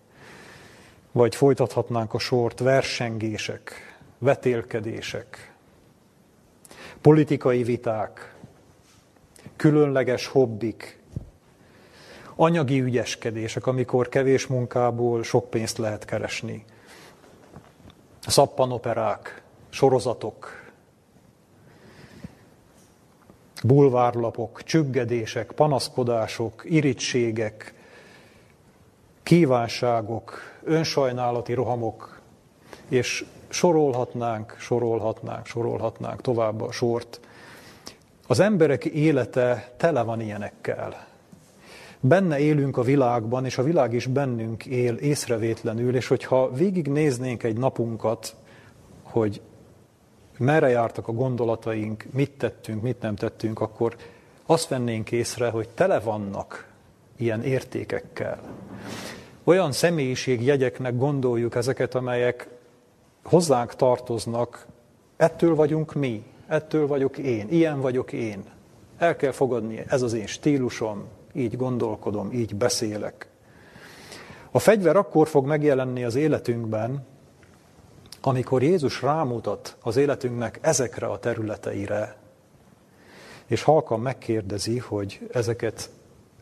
[1.12, 3.85] Vagy folytathatnánk a sort, versengések,
[4.18, 5.54] vetélkedések,
[7.00, 8.34] politikai viták,
[9.56, 10.98] különleges hobbik,
[12.34, 16.64] anyagi ügyeskedések, amikor kevés munkából sok pénzt lehet keresni,
[18.26, 20.64] szappanoperák, sorozatok,
[23.62, 27.74] bulvárlapok, csüggedések, panaszkodások, irítségek,
[29.22, 32.20] kívánságok, önsajnálati rohamok,
[32.88, 33.24] és
[33.56, 37.20] sorolhatnánk, sorolhatnánk, sorolhatnánk tovább a sort.
[38.26, 41.06] Az emberek élete tele van ilyenekkel.
[42.00, 47.56] Benne élünk a világban, és a világ is bennünk él észrevétlenül, és hogyha végignéznénk egy
[47.56, 48.36] napunkat,
[49.02, 49.40] hogy
[50.38, 53.96] merre jártak a gondolataink, mit tettünk, mit nem tettünk, akkor
[54.46, 56.72] azt vennénk észre, hogy tele vannak
[57.16, 58.40] ilyen értékekkel.
[59.44, 62.55] Olyan személyiségjegyeknek gondoljuk ezeket, amelyek
[63.26, 64.66] hozzánk tartoznak,
[65.16, 68.44] ettől vagyunk mi, ettől vagyok én, ilyen vagyok én.
[68.98, 73.28] El kell fogadni, ez az én stílusom, így gondolkodom, így beszélek.
[74.50, 77.06] A fegyver akkor fog megjelenni az életünkben,
[78.20, 82.16] amikor Jézus rámutat az életünknek ezekre a területeire,
[83.46, 85.90] és halkan megkérdezi, hogy ezeket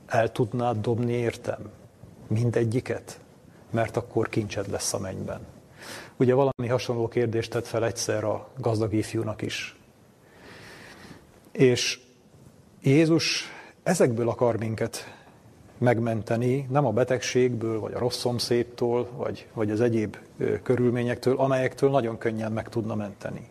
[0.07, 1.71] el tudnád dobni értem,
[2.27, 3.21] mindegyiket,
[3.71, 5.54] mert akkor kincsed lesz a mennyben.
[6.17, 9.77] Ugye valami hasonló kérdést tett fel egyszer a gazdag ifjúnak is.
[11.53, 12.01] És
[12.83, 13.45] Jézus
[13.83, 15.15] ezekből akar minket
[15.79, 20.17] megmenteni, nem a betegségből, vagy a rossz szomszédtól, vagy, vagy az egyéb
[20.63, 23.49] körülményektől, amelyektől nagyon könnyen meg tudna menteni.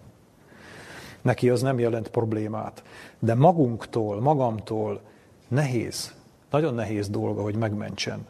[1.21, 2.84] Neki az nem jelent problémát.
[3.19, 5.02] De magunktól, magamtól
[5.47, 6.13] nehéz,
[6.49, 8.28] nagyon nehéz dolga, hogy megmentsen.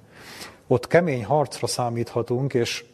[0.68, 2.86] Ott kemény harcra számíthatunk, és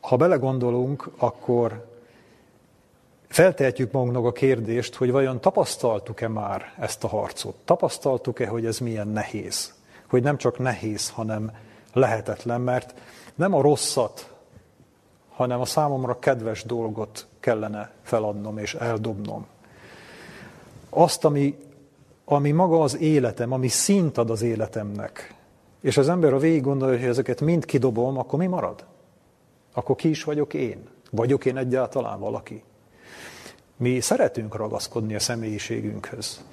[0.00, 1.84] ha belegondolunk, akkor
[3.28, 7.54] Feltehetjük magunknak a kérdést, hogy vajon tapasztaltuk-e már ezt a harcot?
[7.64, 9.74] Tapasztaltuk-e, hogy ez milyen nehéz?
[10.06, 11.50] Hogy nem csak nehéz, hanem
[11.92, 12.94] lehetetlen, mert
[13.34, 14.32] nem a rosszat,
[15.30, 19.46] hanem a számomra kedves dolgot kellene feladnom és eldobnom.
[20.90, 21.58] Azt, ami,
[22.24, 25.34] ami maga az életem, ami szint ad az életemnek.
[25.80, 28.84] És az ember, a végig gondolja, hogy ezeket mind kidobom, akkor mi marad?
[29.72, 30.88] Akkor ki is vagyok én?
[31.10, 32.62] Vagyok én egyáltalán valaki?
[33.76, 36.44] Mi szeretünk ragaszkodni a személyiségünkhöz.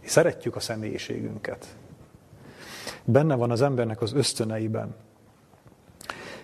[0.00, 1.66] Mi szeretjük a személyiségünket.
[3.04, 4.94] Benne van az embernek az ösztöneiben.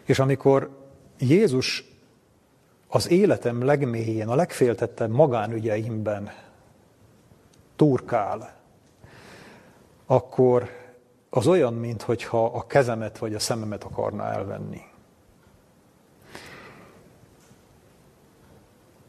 [0.04, 0.70] És amikor
[1.18, 1.84] Jézus
[2.88, 6.30] az életem legmélyén, a legféltettebb magánügyeimben
[7.76, 8.54] turkál,
[10.06, 10.68] akkor
[11.36, 14.80] az olyan, mintha a kezemet vagy a szememet akarná elvenni.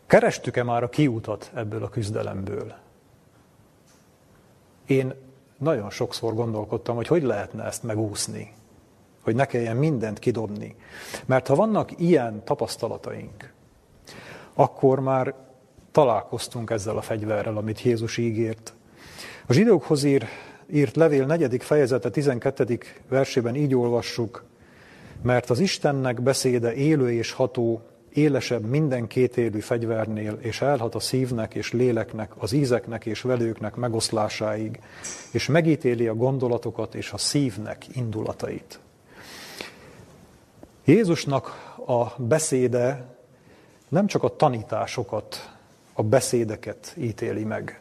[0.05, 2.73] Kerestük-e már a kiutat ebből a küzdelemből?
[4.85, 5.13] Én
[5.57, 8.53] nagyon sokszor gondolkodtam, hogy hogy lehetne ezt megúszni,
[9.23, 10.75] hogy ne kelljen mindent kidobni.
[11.25, 13.53] Mert ha vannak ilyen tapasztalataink,
[14.53, 15.33] akkor már
[15.91, 18.73] találkoztunk ezzel a fegyverrel, amit Jézus ígért,
[19.47, 20.27] A zsidókhoz ír,
[20.71, 22.79] írt levél negyedik fejezete 12.
[23.09, 24.43] versében így olvassuk,
[25.21, 27.81] mert az Istennek beszéde élő és ható,
[28.15, 34.79] élesebb minden kétélű fegyvernél, és elhat a szívnek és léleknek, az ízeknek és velőknek megoszlásáig,
[35.31, 38.79] és megítéli a gondolatokat és a szívnek indulatait.
[40.85, 43.15] Jézusnak a beszéde
[43.89, 45.55] nem csak a tanításokat,
[45.93, 47.79] a beszédeket ítéli meg,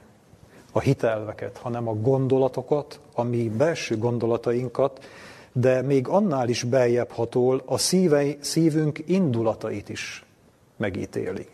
[0.77, 5.05] a hitelveket, hanem a gondolatokat, a mi belső gondolatainkat,
[5.53, 10.25] de még annál is beljebb hatol a szívei, szívünk indulatait is
[10.77, 11.47] megítéli.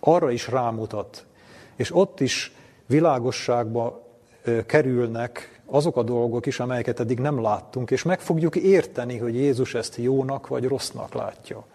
[0.00, 1.24] Arra is rámutat,
[1.76, 2.52] és ott is
[2.86, 4.02] világosságba
[4.66, 9.74] kerülnek azok a dolgok is, amelyeket eddig nem láttunk, és meg fogjuk érteni, hogy Jézus
[9.74, 11.66] ezt jónak vagy rossznak látja,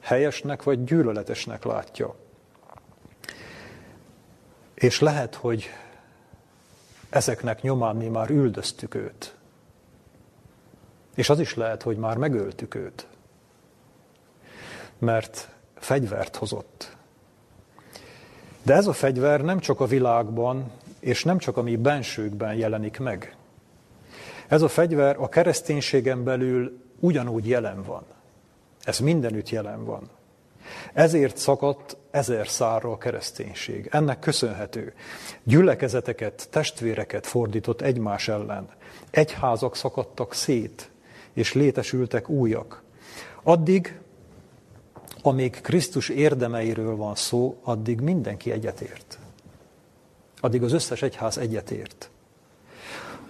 [0.00, 2.14] helyesnek vagy gyűlöletesnek látja.
[4.82, 5.68] És lehet, hogy
[7.10, 9.34] ezeknek nyomán mi már üldöztük őt.
[11.14, 13.06] És az is lehet, hogy már megöltük őt.
[14.98, 16.96] Mert fegyvert hozott.
[18.62, 22.98] De ez a fegyver nem csak a világban, és nem csak a mi bensőkben jelenik
[22.98, 23.36] meg.
[24.48, 28.04] Ez a fegyver a kereszténységen belül ugyanúgy jelen van.
[28.82, 30.10] Ez mindenütt jelen van.
[30.92, 33.88] Ezért szakadt ezer szárra a kereszténység.
[33.90, 34.92] Ennek köszönhető.
[35.42, 38.68] Gyülekezeteket, testvéreket fordított egymás ellen.
[39.10, 40.90] Egyházak szakadtak szét,
[41.32, 42.82] és létesültek újak.
[43.42, 44.00] Addig,
[45.22, 49.18] amíg Krisztus érdemeiről van szó, addig mindenki egyetért.
[50.40, 52.10] Addig az összes egyház egyetért.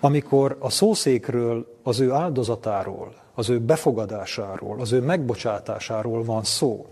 [0.00, 6.86] Amikor a szószékről, az ő áldozatáról, az ő befogadásáról, az ő megbocsátásáról van szó,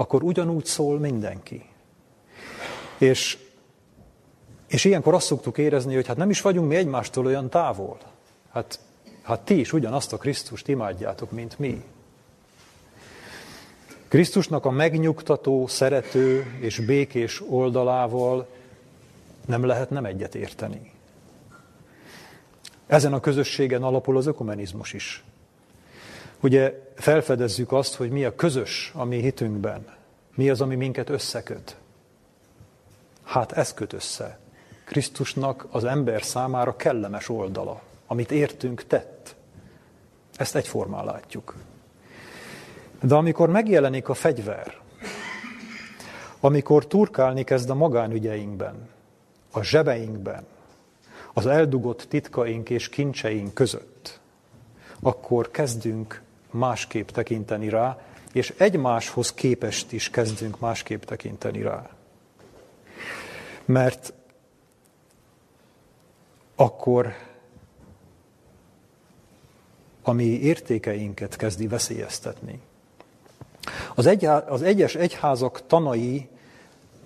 [0.00, 1.64] akkor ugyanúgy szól mindenki.
[2.98, 3.38] És,
[4.66, 7.98] és ilyenkor azt szoktuk érezni, hogy hát nem is vagyunk mi egymástól olyan távol.
[8.52, 8.80] Hát,
[9.22, 11.84] hát ti is ugyanazt a Krisztust imádjátok, mint mi.
[14.08, 18.48] Krisztusnak a megnyugtató, szerető és békés oldalával
[19.46, 20.92] nem lehet nem egyet érteni.
[22.86, 25.24] Ezen a közösségen alapul az ökumenizmus is.
[26.42, 29.84] Ugye felfedezzük azt, hogy mi a közös a mi hitünkben,
[30.34, 31.76] mi az, ami minket összeköt.
[33.24, 34.38] Hát ez köt össze.
[34.84, 39.34] Krisztusnak az ember számára kellemes oldala, amit értünk tett.
[40.36, 41.54] Ezt egyformán látjuk.
[43.02, 44.78] De amikor megjelenik a fegyver,
[46.40, 48.88] amikor turkálni kezd a magánügyeinkben,
[49.50, 50.46] a zsebeinkben,
[51.32, 54.20] az eldugott titkaink és kincseink között,
[55.00, 57.98] akkor kezdünk másképp tekinteni rá,
[58.32, 61.90] és egymáshoz képest is kezdünk másképp tekinteni rá.
[63.64, 64.12] Mert
[66.54, 67.14] akkor
[70.02, 72.60] a mi értékeinket kezdi veszélyeztetni.
[73.94, 76.28] Az, egy, az egyes egyházak tanai,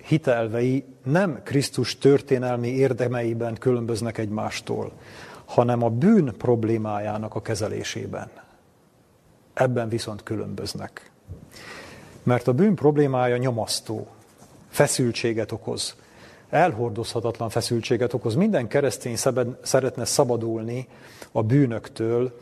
[0.03, 4.91] hitelvei nem Krisztus történelmi érdemeiben különböznek egymástól,
[5.45, 8.29] hanem a bűn problémájának a kezelésében.
[9.55, 11.11] Ebben viszont különböznek.
[12.23, 14.07] Mert a bűn problémája nyomasztó,
[14.69, 15.95] feszültséget okoz,
[16.49, 18.35] elhordozhatatlan feszültséget okoz.
[18.35, 19.15] Minden keresztény
[19.61, 20.87] szeretne szabadulni
[21.31, 22.39] a bűnöktől,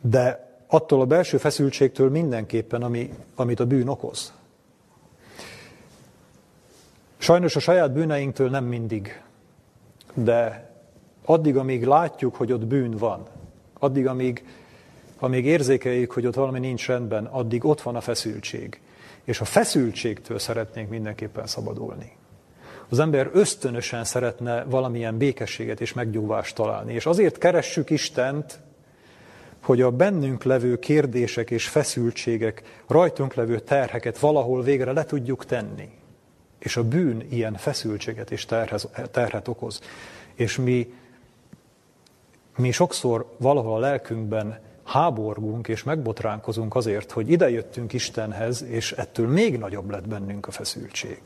[0.00, 4.32] de attól a belső feszültségtől mindenképpen, ami, amit a bűn okoz.
[7.16, 9.22] Sajnos a saját bűneinktől nem mindig,
[10.14, 10.70] de
[11.24, 13.26] addig, amíg látjuk, hogy ott bűn van,
[13.78, 14.44] addig, amíg
[15.24, 18.80] amíg érzékeljük, hogy ott valami nincs rendben, addig ott van a feszültség.
[19.24, 22.12] És a feszültségtől szeretnénk mindenképpen szabadulni.
[22.88, 26.94] Az ember ösztönösen szeretne valamilyen békességet és meggyóvást találni.
[26.94, 28.60] És azért keressük Istent,
[29.62, 35.88] hogy a bennünk levő kérdések és feszültségek, rajtunk levő terheket valahol végre le tudjuk tenni.
[36.58, 38.46] És a bűn ilyen feszültséget és
[39.10, 39.80] terhet okoz.
[40.34, 40.94] És mi,
[42.56, 49.58] mi sokszor valahol a lelkünkben háborgunk és megbotránkozunk azért, hogy idejöttünk Istenhez, és ettől még
[49.58, 51.20] nagyobb lett bennünk a feszültség.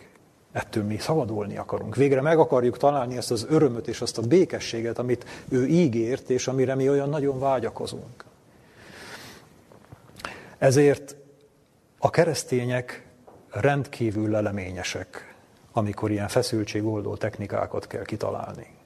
[0.53, 1.97] Ettől mi szabadulni akarunk.
[1.97, 6.49] Végre meg akarjuk találni ezt az örömöt és azt a békességet, amit ő ígért, és
[6.49, 8.25] amire mi olyan nagyon vágyakozunk.
[10.59, 11.17] Ezért
[11.99, 13.07] a keresztények
[13.51, 15.37] rendkívül leleményesek,
[15.73, 18.78] amikor ilyen feszültségoldó technikákat kell kitalálni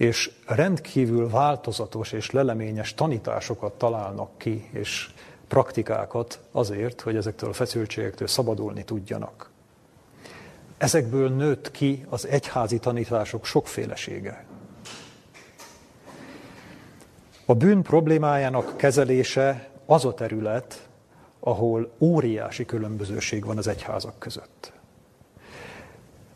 [0.00, 5.10] és rendkívül változatos és leleményes tanításokat találnak ki, és
[5.48, 9.50] praktikákat azért, hogy ezektől a feszültségektől szabadulni tudjanak.
[10.78, 14.44] Ezekből nőtt ki az egyházi tanítások sokfélesége.
[17.44, 20.88] A bűn problémájának kezelése az a terület,
[21.40, 24.79] ahol óriási különbözőség van az egyházak között.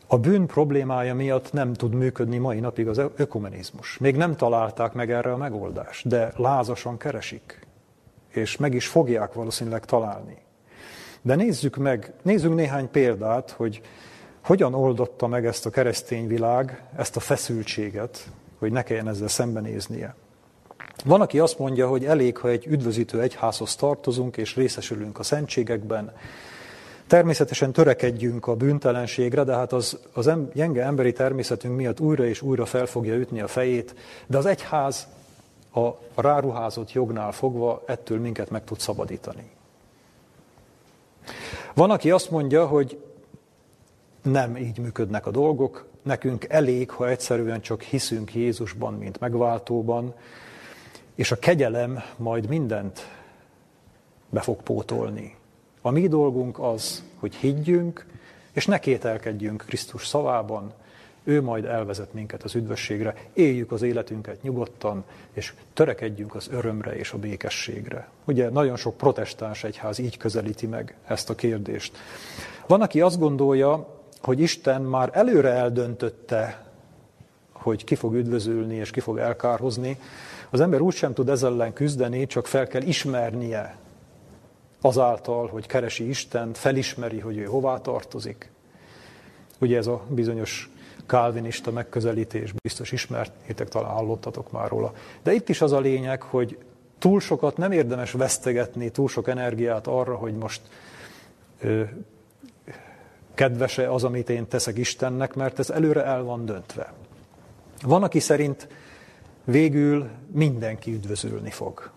[0.07, 3.97] A bűn problémája miatt nem tud működni mai napig az ökumenizmus.
[3.97, 7.67] Még nem találták meg erre a megoldást, de lázasan keresik,
[8.29, 10.37] és meg is fogják valószínűleg találni.
[11.21, 13.81] De nézzük meg, nézzük néhány példát, hogy
[14.41, 18.27] hogyan oldotta meg ezt a keresztény világ, ezt a feszültséget,
[18.59, 20.15] hogy ne kelljen ezzel szembenéznie.
[21.05, 26.13] Van, aki azt mondja, hogy elég, ha egy üdvözítő egyházhoz tartozunk, és részesülünk a szentségekben.
[27.07, 32.41] Természetesen törekedjünk a bűntelenségre, de hát az, az em, gyenge emberi természetünk miatt újra és
[32.41, 33.95] újra fel fogja ütni a fejét,
[34.27, 35.07] de az egyház
[35.73, 35.89] a
[36.21, 39.49] ráruházott jognál fogva ettől minket meg tud szabadítani.
[41.73, 43.03] Van, aki azt mondja, hogy
[44.21, 50.13] nem így működnek a dolgok, nekünk elég, ha egyszerűen csak hiszünk Jézusban, mint megváltóban,
[51.15, 53.07] és a kegyelem majd mindent
[54.29, 55.35] be fog pótolni.
[55.85, 58.05] A mi dolgunk az, hogy higgyünk,
[58.51, 60.73] és ne kételkedjünk Krisztus szavában,
[61.23, 67.11] ő majd elvezet minket az üdvösségre, éljük az életünket nyugodtan, és törekedjünk az örömre és
[67.11, 68.07] a békességre.
[68.23, 71.97] Ugye nagyon sok protestáns egyház így közelíti meg ezt a kérdést.
[72.67, 76.65] Van, aki azt gondolja, hogy Isten már előre eldöntötte,
[77.51, 79.99] hogy ki fog üdvözülni és ki fog elkárhozni,
[80.49, 83.83] az ember úgy sem tud ezzel ellen küzdeni, csak fel kell ismernie
[84.85, 88.51] azáltal, hogy keresi Istent, felismeri, hogy ő hová tartozik.
[89.59, 90.69] Ugye ez a bizonyos
[91.05, 94.93] kálvinista megközelítés, biztos ismertétek, talán hallottatok már róla.
[95.23, 96.57] De itt is az a lényeg, hogy
[96.99, 100.61] túl sokat nem érdemes vesztegetni, túl sok energiát arra, hogy most
[101.59, 101.83] ö,
[103.33, 106.93] kedvese az, amit én teszek Istennek, mert ez előre el van döntve.
[107.81, 108.67] Van, aki szerint
[109.43, 111.91] végül mindenki üdvözülni fog.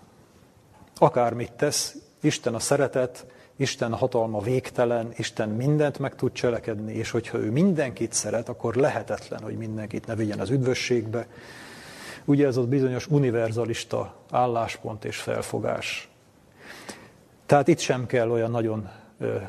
[0.95, 7.39] Akármit tesz, Isten a szeretet, Isten hatalma végtelen, Isten mindent meg tud cselekedni, és hogyha
[7.39, 11.27] ő mindenkit szeret, akkor lehetetlen, hogy mindenkit ne vigyen az üdvösségbe.
[12.25, 16.09] Ugye ez az bizonyos univerzalista álláspont és felfogás.
[17.47, 18.91] Tehát itt sem kell olyan nagyon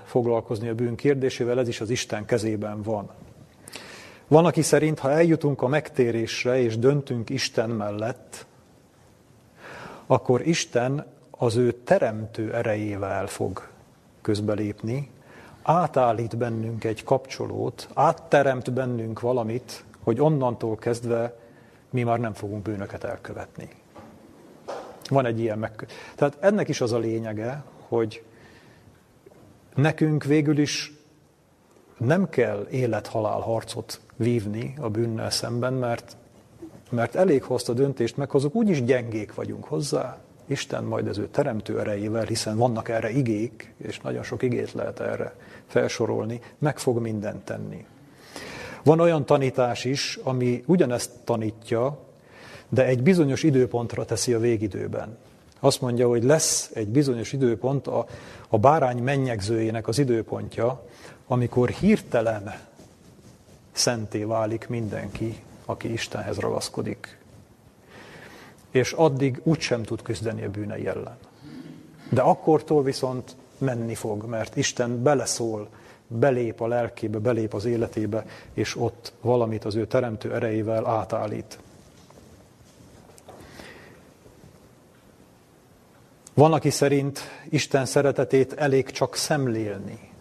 [0.06, 3.10] foglalkozni a bűn kérdésével, ez is az Isten kezében van.
[4.28, 8.46] Van, aki szerint, ha eljutunk a megtérésre és döntünk Isten mellett,
[10.06, 11.06] akkor Isten
[11.42, 13.68] az ő teremtő erejével fog
[14.22, 15.12] közbelépni,
[15.62, 21.40] átállít bennünk egy kapcsolót, átteremt bennünk valamit, hogy onnantól kezdve
[21.90, 23.70] mi már nem fogunk bűnöket elkövetni.
[25.10, 25.88] Van egy ilyen meg...
[26.16, 28.24] Tehát ennek is az a lényege, hogy
[29.76, 30.94] nekünk végül is
[31.98, 36.18] nem kell élet-halál harcot vívni a bűnnel szemben, mert,
[36.90, 40.18] mert elég hozt a döntést meghozok, úgyis gyengék vagyunk hozzá.
[40.50, 45.00] Isten majd az ő teremtő erejével, hiszen vannak erre igék, és nagyon sok igét lehet
[45.00, 45.36] erre
[45.68, 47.86] felsorolni, meg fog mindent tenni.
[48.84, 52.00] Van olyan tanítás is, ami ugyanezt tanítja,
[52.70, 55.18] de egy bizonyos időpontra teszi a végidőben.
[55.60, 58.06] Azt mondja, hogy lesz egy bizonyos időpont, a,
[58.48, 60.86] a bárány mennyegzőjének az időpontja,
[61.28, 62.54] amikor hirtelen
[63.72, 67.19] szenté válik mindenki, aki Istenhez ragaszkodik.
[68.72, 71.18] És addig úgysem tud küzdeni a bűnei ellen.
[72.10, 75.70] De akkortól viszont menni fog, mert Isten beleszól,
[76.08, 81.60] belép a lelkébe, belép az életébe, és ott valamit az ő teremtő erejével átállít.
[86.34, 90.12] Van, aki szerint Isten szeretetét elég csak szemlélni,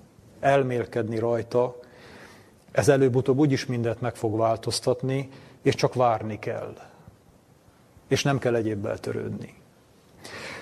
[0.41, 1.77] elmélkedni rajta,
[2.71, 5.29] ez előbb-utóbb úgyis mindent meg fog változtatni,
[5.63, 6.88] és csak várni kell.
[8.09, 9.55] És nem kell egyébbel törődni.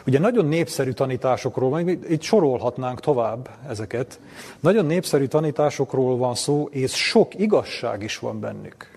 [0.07, 4.21] Ugye nagyon népszerű tanításokról, itt sorolhatnánk tovább ezeket,
[4.61, 8.91] nagyon népszerű tanításokról van szó, és sok igazság is van bennük.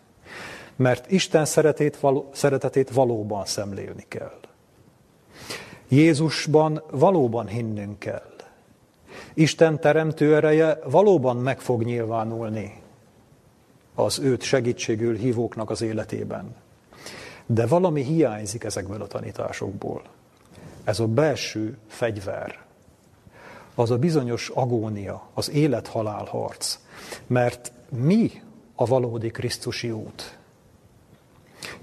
[0.76, 4.39] Mert Isten szeretét, való, szeretetét valóban szemlélni kell.
[5.88, 8.34] Jézusban valóban hinnünk kell.
[9.34, 12.82] Isten teremtő ereje valóban meg fog nyilvánulni
[13.95, 16.56] az őt segítségül hívóknak az életében.
[17.52, 20.02] De valami hiányzik ezekből a tanításokból.
[20.84, 22.60] Ez a belső fegyver,
[23.76, 26.78] az a bizonyos agónia, az élet-halál harc.
[27.28, 28.32] Mert mi
[28.76, 30.38] a valódi Krisztusi út?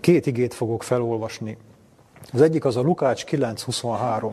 [0.00, 1.56] Két igét fogok felolvasni.
[2.32, 4.32] Az egyik az a Lukács 9.23.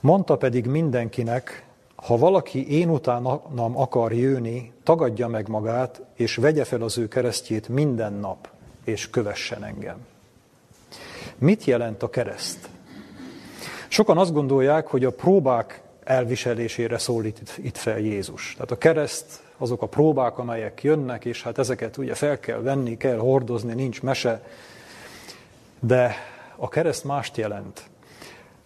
[0.00, 6.82] Mondta pedig mindenkinek, ha valaki én utánam akar jönni, tagadja meg magát, és vegye fel
[6.82, 8.48] az ő keresztjét minden nap,
[8.86, 10.06] és kövessen engem.
[11.38, 12.68] Mit jelent a kereszt?
[13.88, 18.52] Sokan azt gondolják, hogy a próbák elviselésére szólít itt fel Jézus.
[18.52, 22.96] Tehát a kereszt, azok a próbák, amelyek jönnek, és hát ezeket ugye fel kell venni,
[22.96, 24.42] kell hordozni, nincs mese.
[25.80, 26.14] De
[26.56, 27.82] a kereszt mást jelent.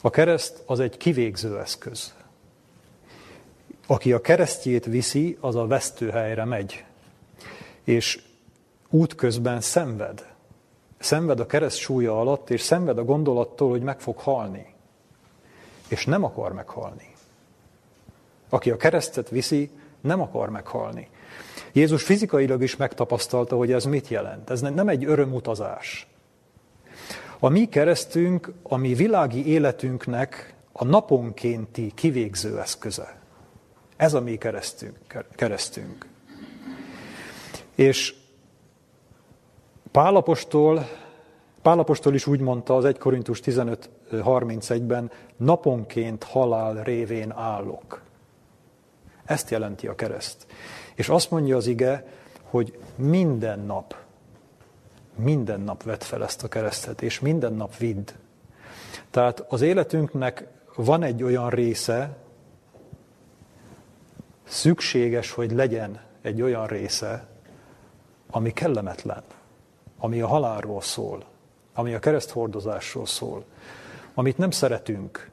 [0.01, 2.15] A kereszt az egy kivégző eszköz.
[3.87, 6.85] Aki a keresztjét viszi, az a vesztőhelyre megy.
[7.85, 8.19] És
[8.91, 10.29] útközben szenved.
[10.99, 14.75] Szenved a kereszt súlya alatt, és szenved a gondolattól, hogy meg fog halni.
[15.89, 17.15] És nem akar meghalni.
[18.49, 19.71] Aki a keresztet viszi,
[20.01, 21.09] nem akar meghalni.
[21.73, 24.51] Jézus fizikailag is megtapasztalta, hogy ez mit jelent.
[24.51, 26.07] Ez nem egy örömutazás.
[27.39, 33.21] A mi keresztünk, a mi világi életünknek a naponkénti kivégző eszköze.
[33.97, 34.97] Ez a mi keresztünk.
[35.35, 36.07] keresztünk.
[37.75, 38.15] És
[39.91, 40.89] Pálapostól,
[41.63, 48.03] Pálapostól is úgy mondta az 1 Korintus 15.31-ben, naponként halál révén állok.
[49.25, 50.47] Ezt jelenti a kereszt.
[50.95, 52.07] És azt mondja az ige,
[52.43, 53.95] hogy minden nap,
[55.15, 58.11] minden nap vett fel ezt a keresztet, és minden nap vidd.
[59.11, 62.17] Tehát az életünknek van egy olyan része,
[64.45, 67.27] szükséges, hogy legyen egy olyan része,
[68.31, 69.23] ami kellemetlen,
[70.01, 71.25] ami a halálról szól,
[71.75, 73.45] ami a kereszthordozásról szól,
[74.15, 75.31] amit nem szeretünk,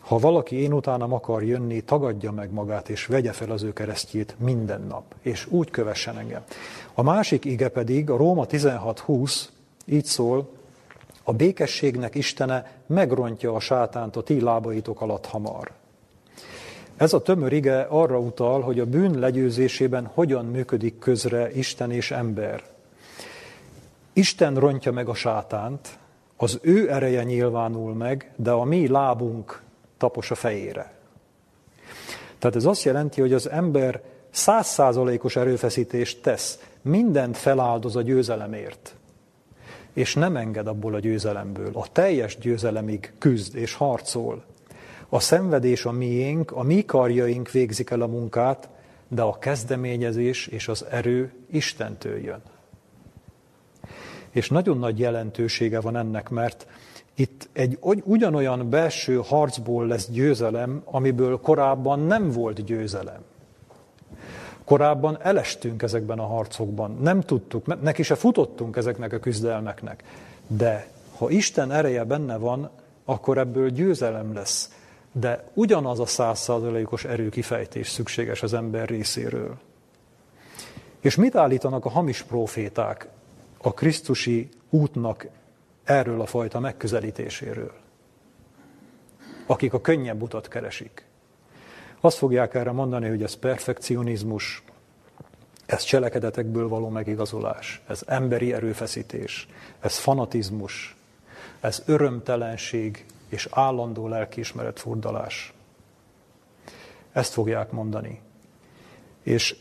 [0.00, 4.34] ha valaki én utánam akar jönni, tagadja meg magát, és vegye fel az ő keresztjét
[4.38, 6.44] minden nap, és úgy kövessen engem.
[6.94, 9.44] A másik ige pedig, a Róma 16.20,
[9.84, 10.50] így szól,
[11.22, 15.72] a békességnek Istene megrontja a sátánt a ti lábaitok alatt hamar.
[17.00, 22.10] Ez a tömör ige arra utal, hogy a bűn legyőzésében hogyan működik közre Isten és
[22.10, 22.62] ember.
[24.12, 25.98] Isten rontja meg a sátánt,
[26.36, 29.62] az ő ereje nyilvánul meg, de a mi lábunk
[29.96, 30.92] tapos a fejére.
[32.38, 38.94] Tehát ez azt jelenti, hogy az ember százszázalékos erőfeszítést tesz, mindent feláldoz a győzelemért,
[39.92, 41.70] és nem enged abból a győzelemből.
[41.72, 44.44] A teljes győzelemig küzd és harcol.
[45.12, 48.68] A szenvedés a miénk, a mi karjaink végzik el a munkát,
[49.08, 52.42] de a kezdeményezés és az erő Istentől jön.
[54.30, 56.66] És nagyon nagy jelentősége van ennek, mert
[57.14, 63.20] itt egy ugyanolyan belső harcból lesz győzelem, amiből korábban nem volt győzelem.
[64.64, 70.04] Korábban elestünk ezekben a harcokban, nem tudtuk, neki se futottunk ezeknek a küzdelmeknek.
[70.46, 70.86] De
[71.16, 72.70] ha Isten ereje benne van,
[73.04, 74.70] akkor ebből győzelem lesz.
[75.12, 79.58] De ugyanaz a százszázalékos erőkifejtés szükséges az ember részéről.
[81.00, 83.08] És mit állítanak a hamis proféták
[83.62, 85.26] a Krisztusi útnak
[85.84, 87.72] erről a fajta megközelítéséről.
[89.46, 91.04] Akik a könnyebb utat keresik.
[92.00, 94.62] Azt fogják erre mondani, hogy ez perfekcionizmus,
[95.66, 99.48] ez cselekedetekből való megigazolás, ez emberi erőfeszítés,
[99.80, 100.96] ez fanatizmus,
[101.60, 105.54] ez örömtelenség és állandó lelkiismeret furdalás.
[107.12, 108.20] Ezt fogják mondani.
[109.22, 109.56] És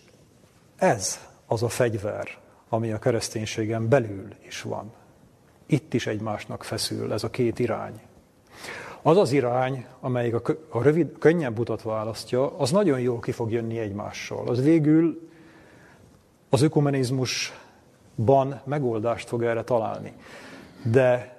[0.75, 2.37] ez az a fegyver,
[2.69, 4.91] ami a kereszténységen belül is van
[5.69, 8.01] itt is egymásnak feszül ez a két irány.
[9.01, 13.51] Az az irány, amelyik a, a rövid, könnyebb utat választja, az nagyon jól ki fog
[13.51, 14.47] jönni egymással.
[14.47, 15.29] Az végül
[16.49, 20.13] az ökumenizmusban megoldást fog erre találni.
[20.83, 21.38] De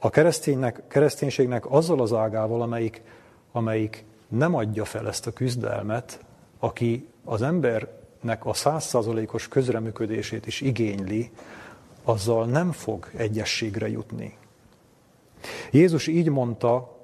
[0.00, 3.02] a kereszténynek, kereszténységnek azzal az ágával, amelyik,
[3.52, 6.24] amelyik nem adja fel ezt a küzdelmet,
[6.58, 11.30] aki az embernek a százszázalékos közreműködését is igényli,
[12.02, 14.36] azzal nem fog egyességre jutni.
[15.70, 16.96] Jézus így mondta,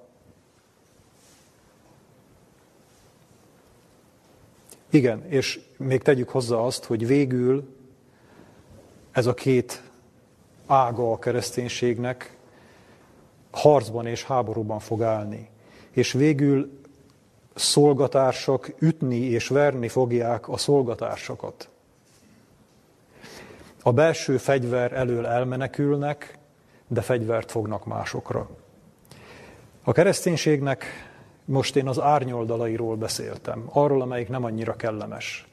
[4.91, 7.77] igen, és még tegyük hozzá azt, hogy végül
[9.11, 9.83] ez a két
[10.67, 12.34] ága a kereszténységnek
[13.55, 15.49] harcban és háborúban fog állni.
[15.91, 16.83] És végül
[17.55, 21.69] szolgatársak ütni és verni fogják a szolgatársakat.
[23.83, 26.39] A belső fegyver elől elmenekülnek,
[26.89, 28.49] de fegyvert fognak másokra.
[29.83, 30.85] A kereszténységnek
[31.45, 35.47] most én az árnyoldalairól beszéltem, arról, amelyik nem annyira kellemes.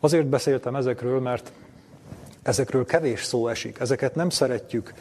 [0.00, 1.52] Azért beszéltem ezekről, mert
[2.42, 4.92] ezekről kevés szó esik, ezeket nem szeretjük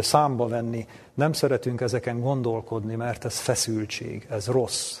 [0.00, 5.00] számba venni, nem szeretünk ezeken gondolkodni, mert ez feszültség, ez rossz.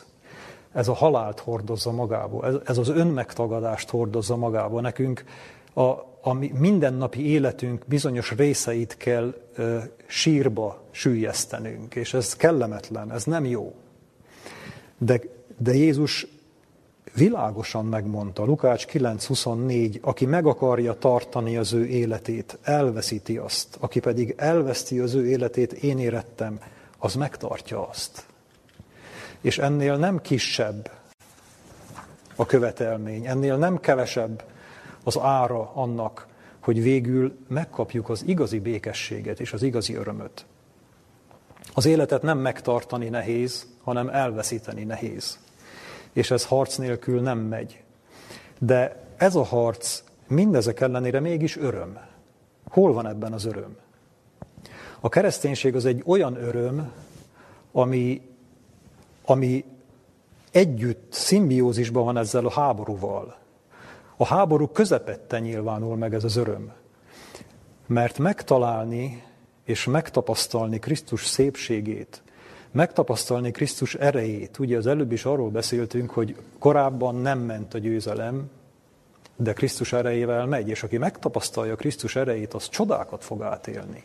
[0.72, 4.80] Ez a halált hordozza magába, ez, ez az önmegtagadást hordozza magába.
[4.80, 5.24] Nekünk
[5.74, 5.82] a,
[6.20, 13.74] a mindennapi életünk bizonyos részeit kell ö, sírba sűjesztenünk, és ez kellemetlen, ez nem jó.
[14.98, 15.20] De,
[15.58, 16.26] de Jézus
[17.14, 24.34] világosan megmondta, Lukács 9.24, aki meg akarja tartani az ő életét, elveszíti azt, aki pedig
[24.36, 26.60] elveszti az ő életét, én érettem,
[26.98, 28.26] az megtartja azt.
[29.40, 30.90] És ennél nem kisebb
[32.36, 34.44] a követelmény, ennél nem kevesebb
[35.04, 36.26] az ára annak,
[36.60, 40.44] hogy végül megkapjuk az igazi békességet és az igazi örömöt.
[41.74, 45.38] Az életet nem megtartani nehéz, hanem elveszíteni nehéz.
[46.12, 47.82] És ez harc nélkül nem megy.
[48.58, 51.98] De ez a harc mindezek ellenére mégis öröm.
[52.70, 53.76] Hol van ebben az öröm?
[55.00, 56.92] A kereszténység az egy olyan öröm,
[57.72, 58.22] ami,
[59.24, 59.64] ami
[60.50, 63.36] együtt szimbiózisban van ezzel a háborúval.
[64.16, 66.72] A háború közepette nyilvánul meg ez az öröm.
[67.86, 69.22] Mert megtalálni
[69.64, 72.22] és megtapasztalni Krisztus szépségét,
[72.72, 74.58] megtapasztalni Krisztus erejét.
[74.58, 78.50] Ugye az előbb is arról beszéltünk, hogy korábban nem ment a győzelem,
[79.36, 84.02] de Krisztus erejével megy, és aki megtapasztalja Krisztus erejét, az csodákat fog átélni.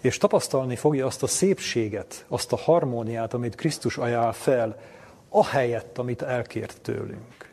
[0.00, 4.80] És tapasztalni fogja azt a szépséget, azt a harmóniát, amit Krisztus ajánl fel,
[5.28, 7.52] ahelyett, amit elkért tőlünk.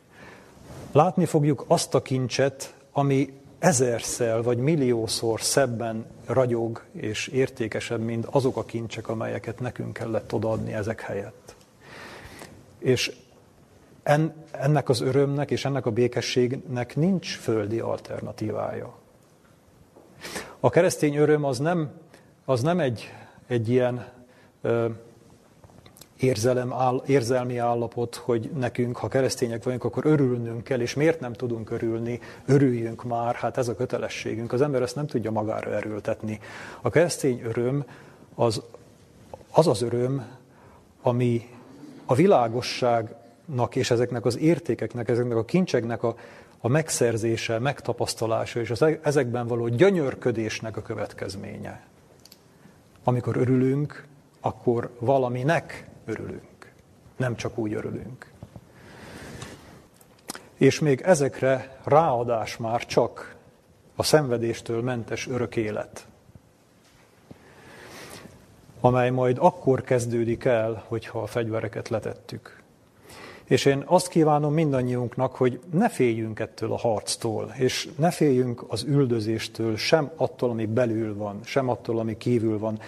[0.92, 3.34] Látni fogjuk azt a kincset, ami
[3.64, 10.74] ezerszel vagy milliószor szebben ragyog és értékesebb, mint azok a kincsek, amelyeket nekünk kellett odaadni
[10.74, 11.56] ezek helyett.
[12.80, 13.16] És
[14.04, 18.96] en, ennek az örömnek és ennek a békességnek nincs földi alternatívája.
[20.60, 21.92] A keresztény öröm az nem,
[22.46, 23.14] az nem egy,
[23.48, 24.12] egy ilyen
[24.62, 24.90] ö,
[26.24, 31.34] érzelem, áll, érzelmi állapot, hogy nekünk, ha keresztények vagyunk, akkor örülnünk kell, és miért nem
[31.34, 34.54] tudunk örülni, örüljünk már, hát ez a kötelességünk.
[34.54, 36.40] Az ember ezt nem tudja magára erőltetni.
[36.82, 37.86] A keresztény öröm
[38.36, 38.62] az
[39.54, 40.26] az, az öröm,
[41.02, 41.50] ami
[42.06, 46.16] a világosságnak és ezeknek az értékeknek, ezeknek a kincseknek a,
[46.60, 51.86] a megszerzése, megtapasztalása és az e-, ezekben való gyönyörködésnek a következménye.
[53.04, 54.08] Amikor örülünk,
[54.42, 56.72] akkor valaminek örülünk.
[57.18, 58.32] Nem csak úgy örülünk.
[60.58, 63.36] És még ezekre ráadás már csak
[63.96, 66.08] a szenvedéstől mentes örök élet,
[68.80, 72.62] amely majd akkor kezdődik el, hogyha a fegyvereket letettük.
[73.44, 78.84] És én azt kívánom mindannyiunknak, hogy ne féljünk ettől a harctól, és ne féljünk az
[78.84, 82.80] üldözéstől, sem attól, ami belül van, sem attól, ami kívül van,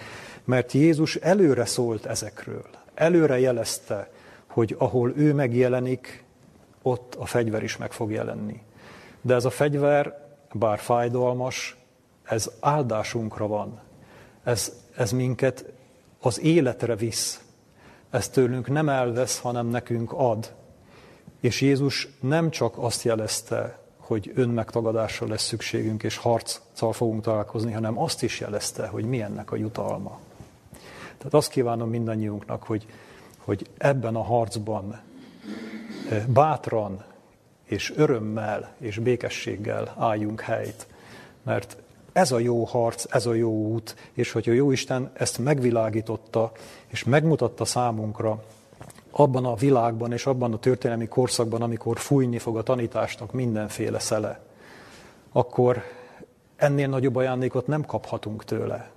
[0.44, 2.64] mert Jézus előre szólt ezekről
[2.96, 4.10] előre jelezte,
[4.46, 6.24] hogy ahol ő megjelenik,
[6.82, 8.62] ott a fegyver is meg fog jelenni.
[9.20, 11.76] De ez a fegyver, bár fájdalmas,
[12.22, 13.80] ez áldásunkra van.
[14.44, 15.64] Ez, ez minket
[16.20, 17.40] az életre visz.
[18.10, 20.54] Ez tőlünk nem elvesz, hanem nekünk ad.
[21.40, 27.98] És Jézus nem csak azt jelezte, hogy önmegtagadásra lesz szükségünk, és harccal fogunk találkozni, hanem
[27.98, 30.20] azt is jelezte, hogy mi ennek a jutalma.
[31.18, 32.86] Tehát azt kívánom mindannyiunknak, hogy,
[33.38, 35.00] hogy ebben a harcban
[36.10, 37.04] eh, bátran
[37.64, 40.86] és örömmel és békességgel álljunk helyt.
[41.42, 41.76] Mert
[42.12, 46.52] ez a jó harc, ez a jó út, és hogy a jó Isten ezt megvilágította,
[46.86, 48.42] és megmutatta számunkra
[49.10, 54.40] abban a világban és abban a történelmi korszakban, amikor fújni fog a tanításnak mindenféle szele,
[55.32, 55.82] akkor
[56.56, 58.90] ennél nagyobb ajándékot nem kaphatunk tőle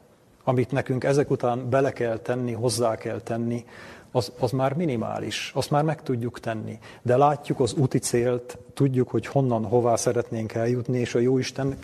[0.49, 3.65] amit nekünk ezek után bele kell tenni, hozzá kell tenni,
[4.11, 6.79] az, az már minimális, azt már meg tudjuk tenni.
[7.01, 11.77] De látjuk az úti célt, tudjuk, hogy honnan, hová szeretnénk eljutni, és a Jóisten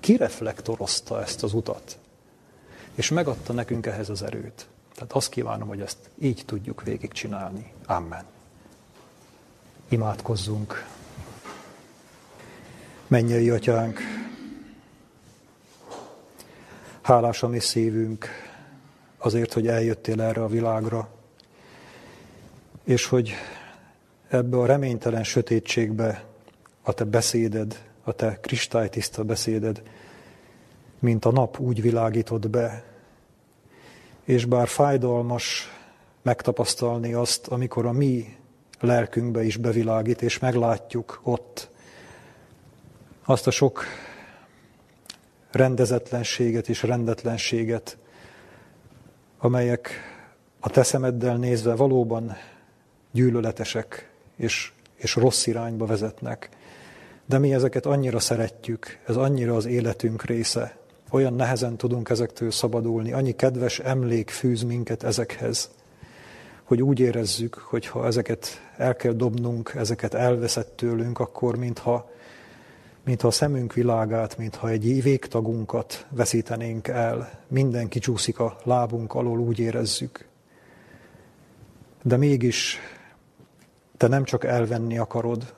[0.00, 1.98] kireflektorozta ezt az utat.
[2.94, 4.66] És megadta nekünk ehhez az erőt.
[4.94, 7.72] Tehát azt kívánom, hogy ezt így tudjuk végigcsinálni.
[7.86, 8.24] Amen.
[9.88, 10.86] Imádkozzunk.
[13.06, 14.00] Mennyei atyánk,
[17.04, 18.28] Hálás a mi szívünk
[19.18, 21.08] azért, hogy eljöttél erre a világra,
[22.84, 23.32] és hogy
[24.28, 26.24] ebbe a reménytelen sötétségbe
[26.82, 29.82] a te beszéded, a te kristálytiszta beszéded,
[30.98, 32.84] mint a nap úgy világított be,
[34.22, 35.72] és bár fájdalmas
[36.22, 38.36] megtapasztalni azt, amikor a mi
[38.80, 41.70] lelkünkbe is bevilágít, és meglátjuk ott
[43.24, 43.84] azt a sok
[45.54, 47.98] rendezetlenséget és rendetlenséget,
[49.38, 49.90] amelyek
[50.60, 52.36] a te szemeddel nézve valóban
[53.10, 56.48] gyűlöletesek és, és rossz irányba vezetnek.
[57.26, 60.76] De mi ezeket annyira szeretjük, ez annyira az életünk része,
[61.10, 65.70] olyan nehezen tudunk ezektől szabadulni, annyi kedves emlék fűz minket ezekhez,
[66.64, 72.10] hogy úgy érezzük, hogy ha ezeket el kell dobnunk, ezeket elveszett tőlünk, akkor mintha,
[73.04, 79.58] mintha a szemünk világát, mintha egy végtagunkat veszítenénk el, minden kicsúszik a lábunk alól, úgy
[79.58, 80.28] érezzük.
[82.02, 82.78] De mégis
[83.96, 85.54] te nem csak elvenni akarod,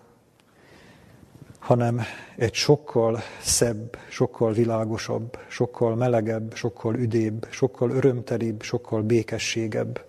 [1.59, 2.01] hanem
[2.37, 10.05] egy sokkal szebb, sokkal világosabb, sokkal melegebb, sokkal üdébb, sokkal örömtelibb, sokkal békességebb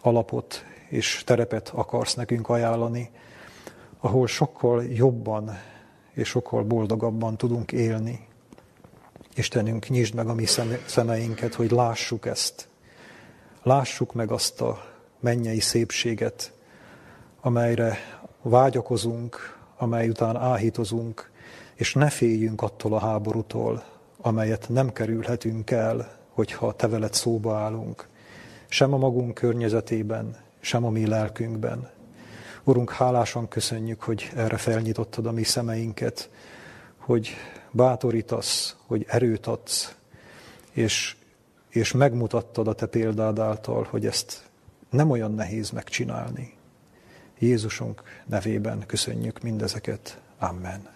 [0.00, 3.10] alapot és terepet akarsz nekünk ajánlani,
[4.00, 5.58] ahol sokkal jobban
[6.16, 8.26] és sokkal boldogabban tudunk élni.
[9.34, 10.44] Istenünk, nyisd meg a mi
[10.86, 12.68] szemeinket, hogy lássuk ezt.
[13.62, 14.84] Lássuk meg azt a
[15.20, 16.52] mennyei szépséget,
[17.40, 17.96] amelyre
[18.42, 21.30] vágyakozunk, amely után áhítozunk,
[21.74, 23.84] és ne féljünk attól a háborútól,
[24.16, 28.08] amelyet nem kerülhetünk el, hogyha te veled szóba állunk,
[28.68, 31.90] sem a magunk környezetében, sem a mi lelkünkben.
[32.68, 36.30] Urunk, hálásan köszönjük, hogy erre felnyitottad a mi szemeinket,
[36.96, 37.30] hogy
[37.70, 39.96] bátorítasz, hogy erőt adsz,
[40.72, 41.16] és,
[41.68, 44.42] és megmutattad a te példád által, hogy ezt
[44.90, 46.56] nem olyan nehéz megcsinálni.
[47.38, 50.20] Jézusunk nevében köszönjük mindezeket.
[50.38, 50.88] Amen.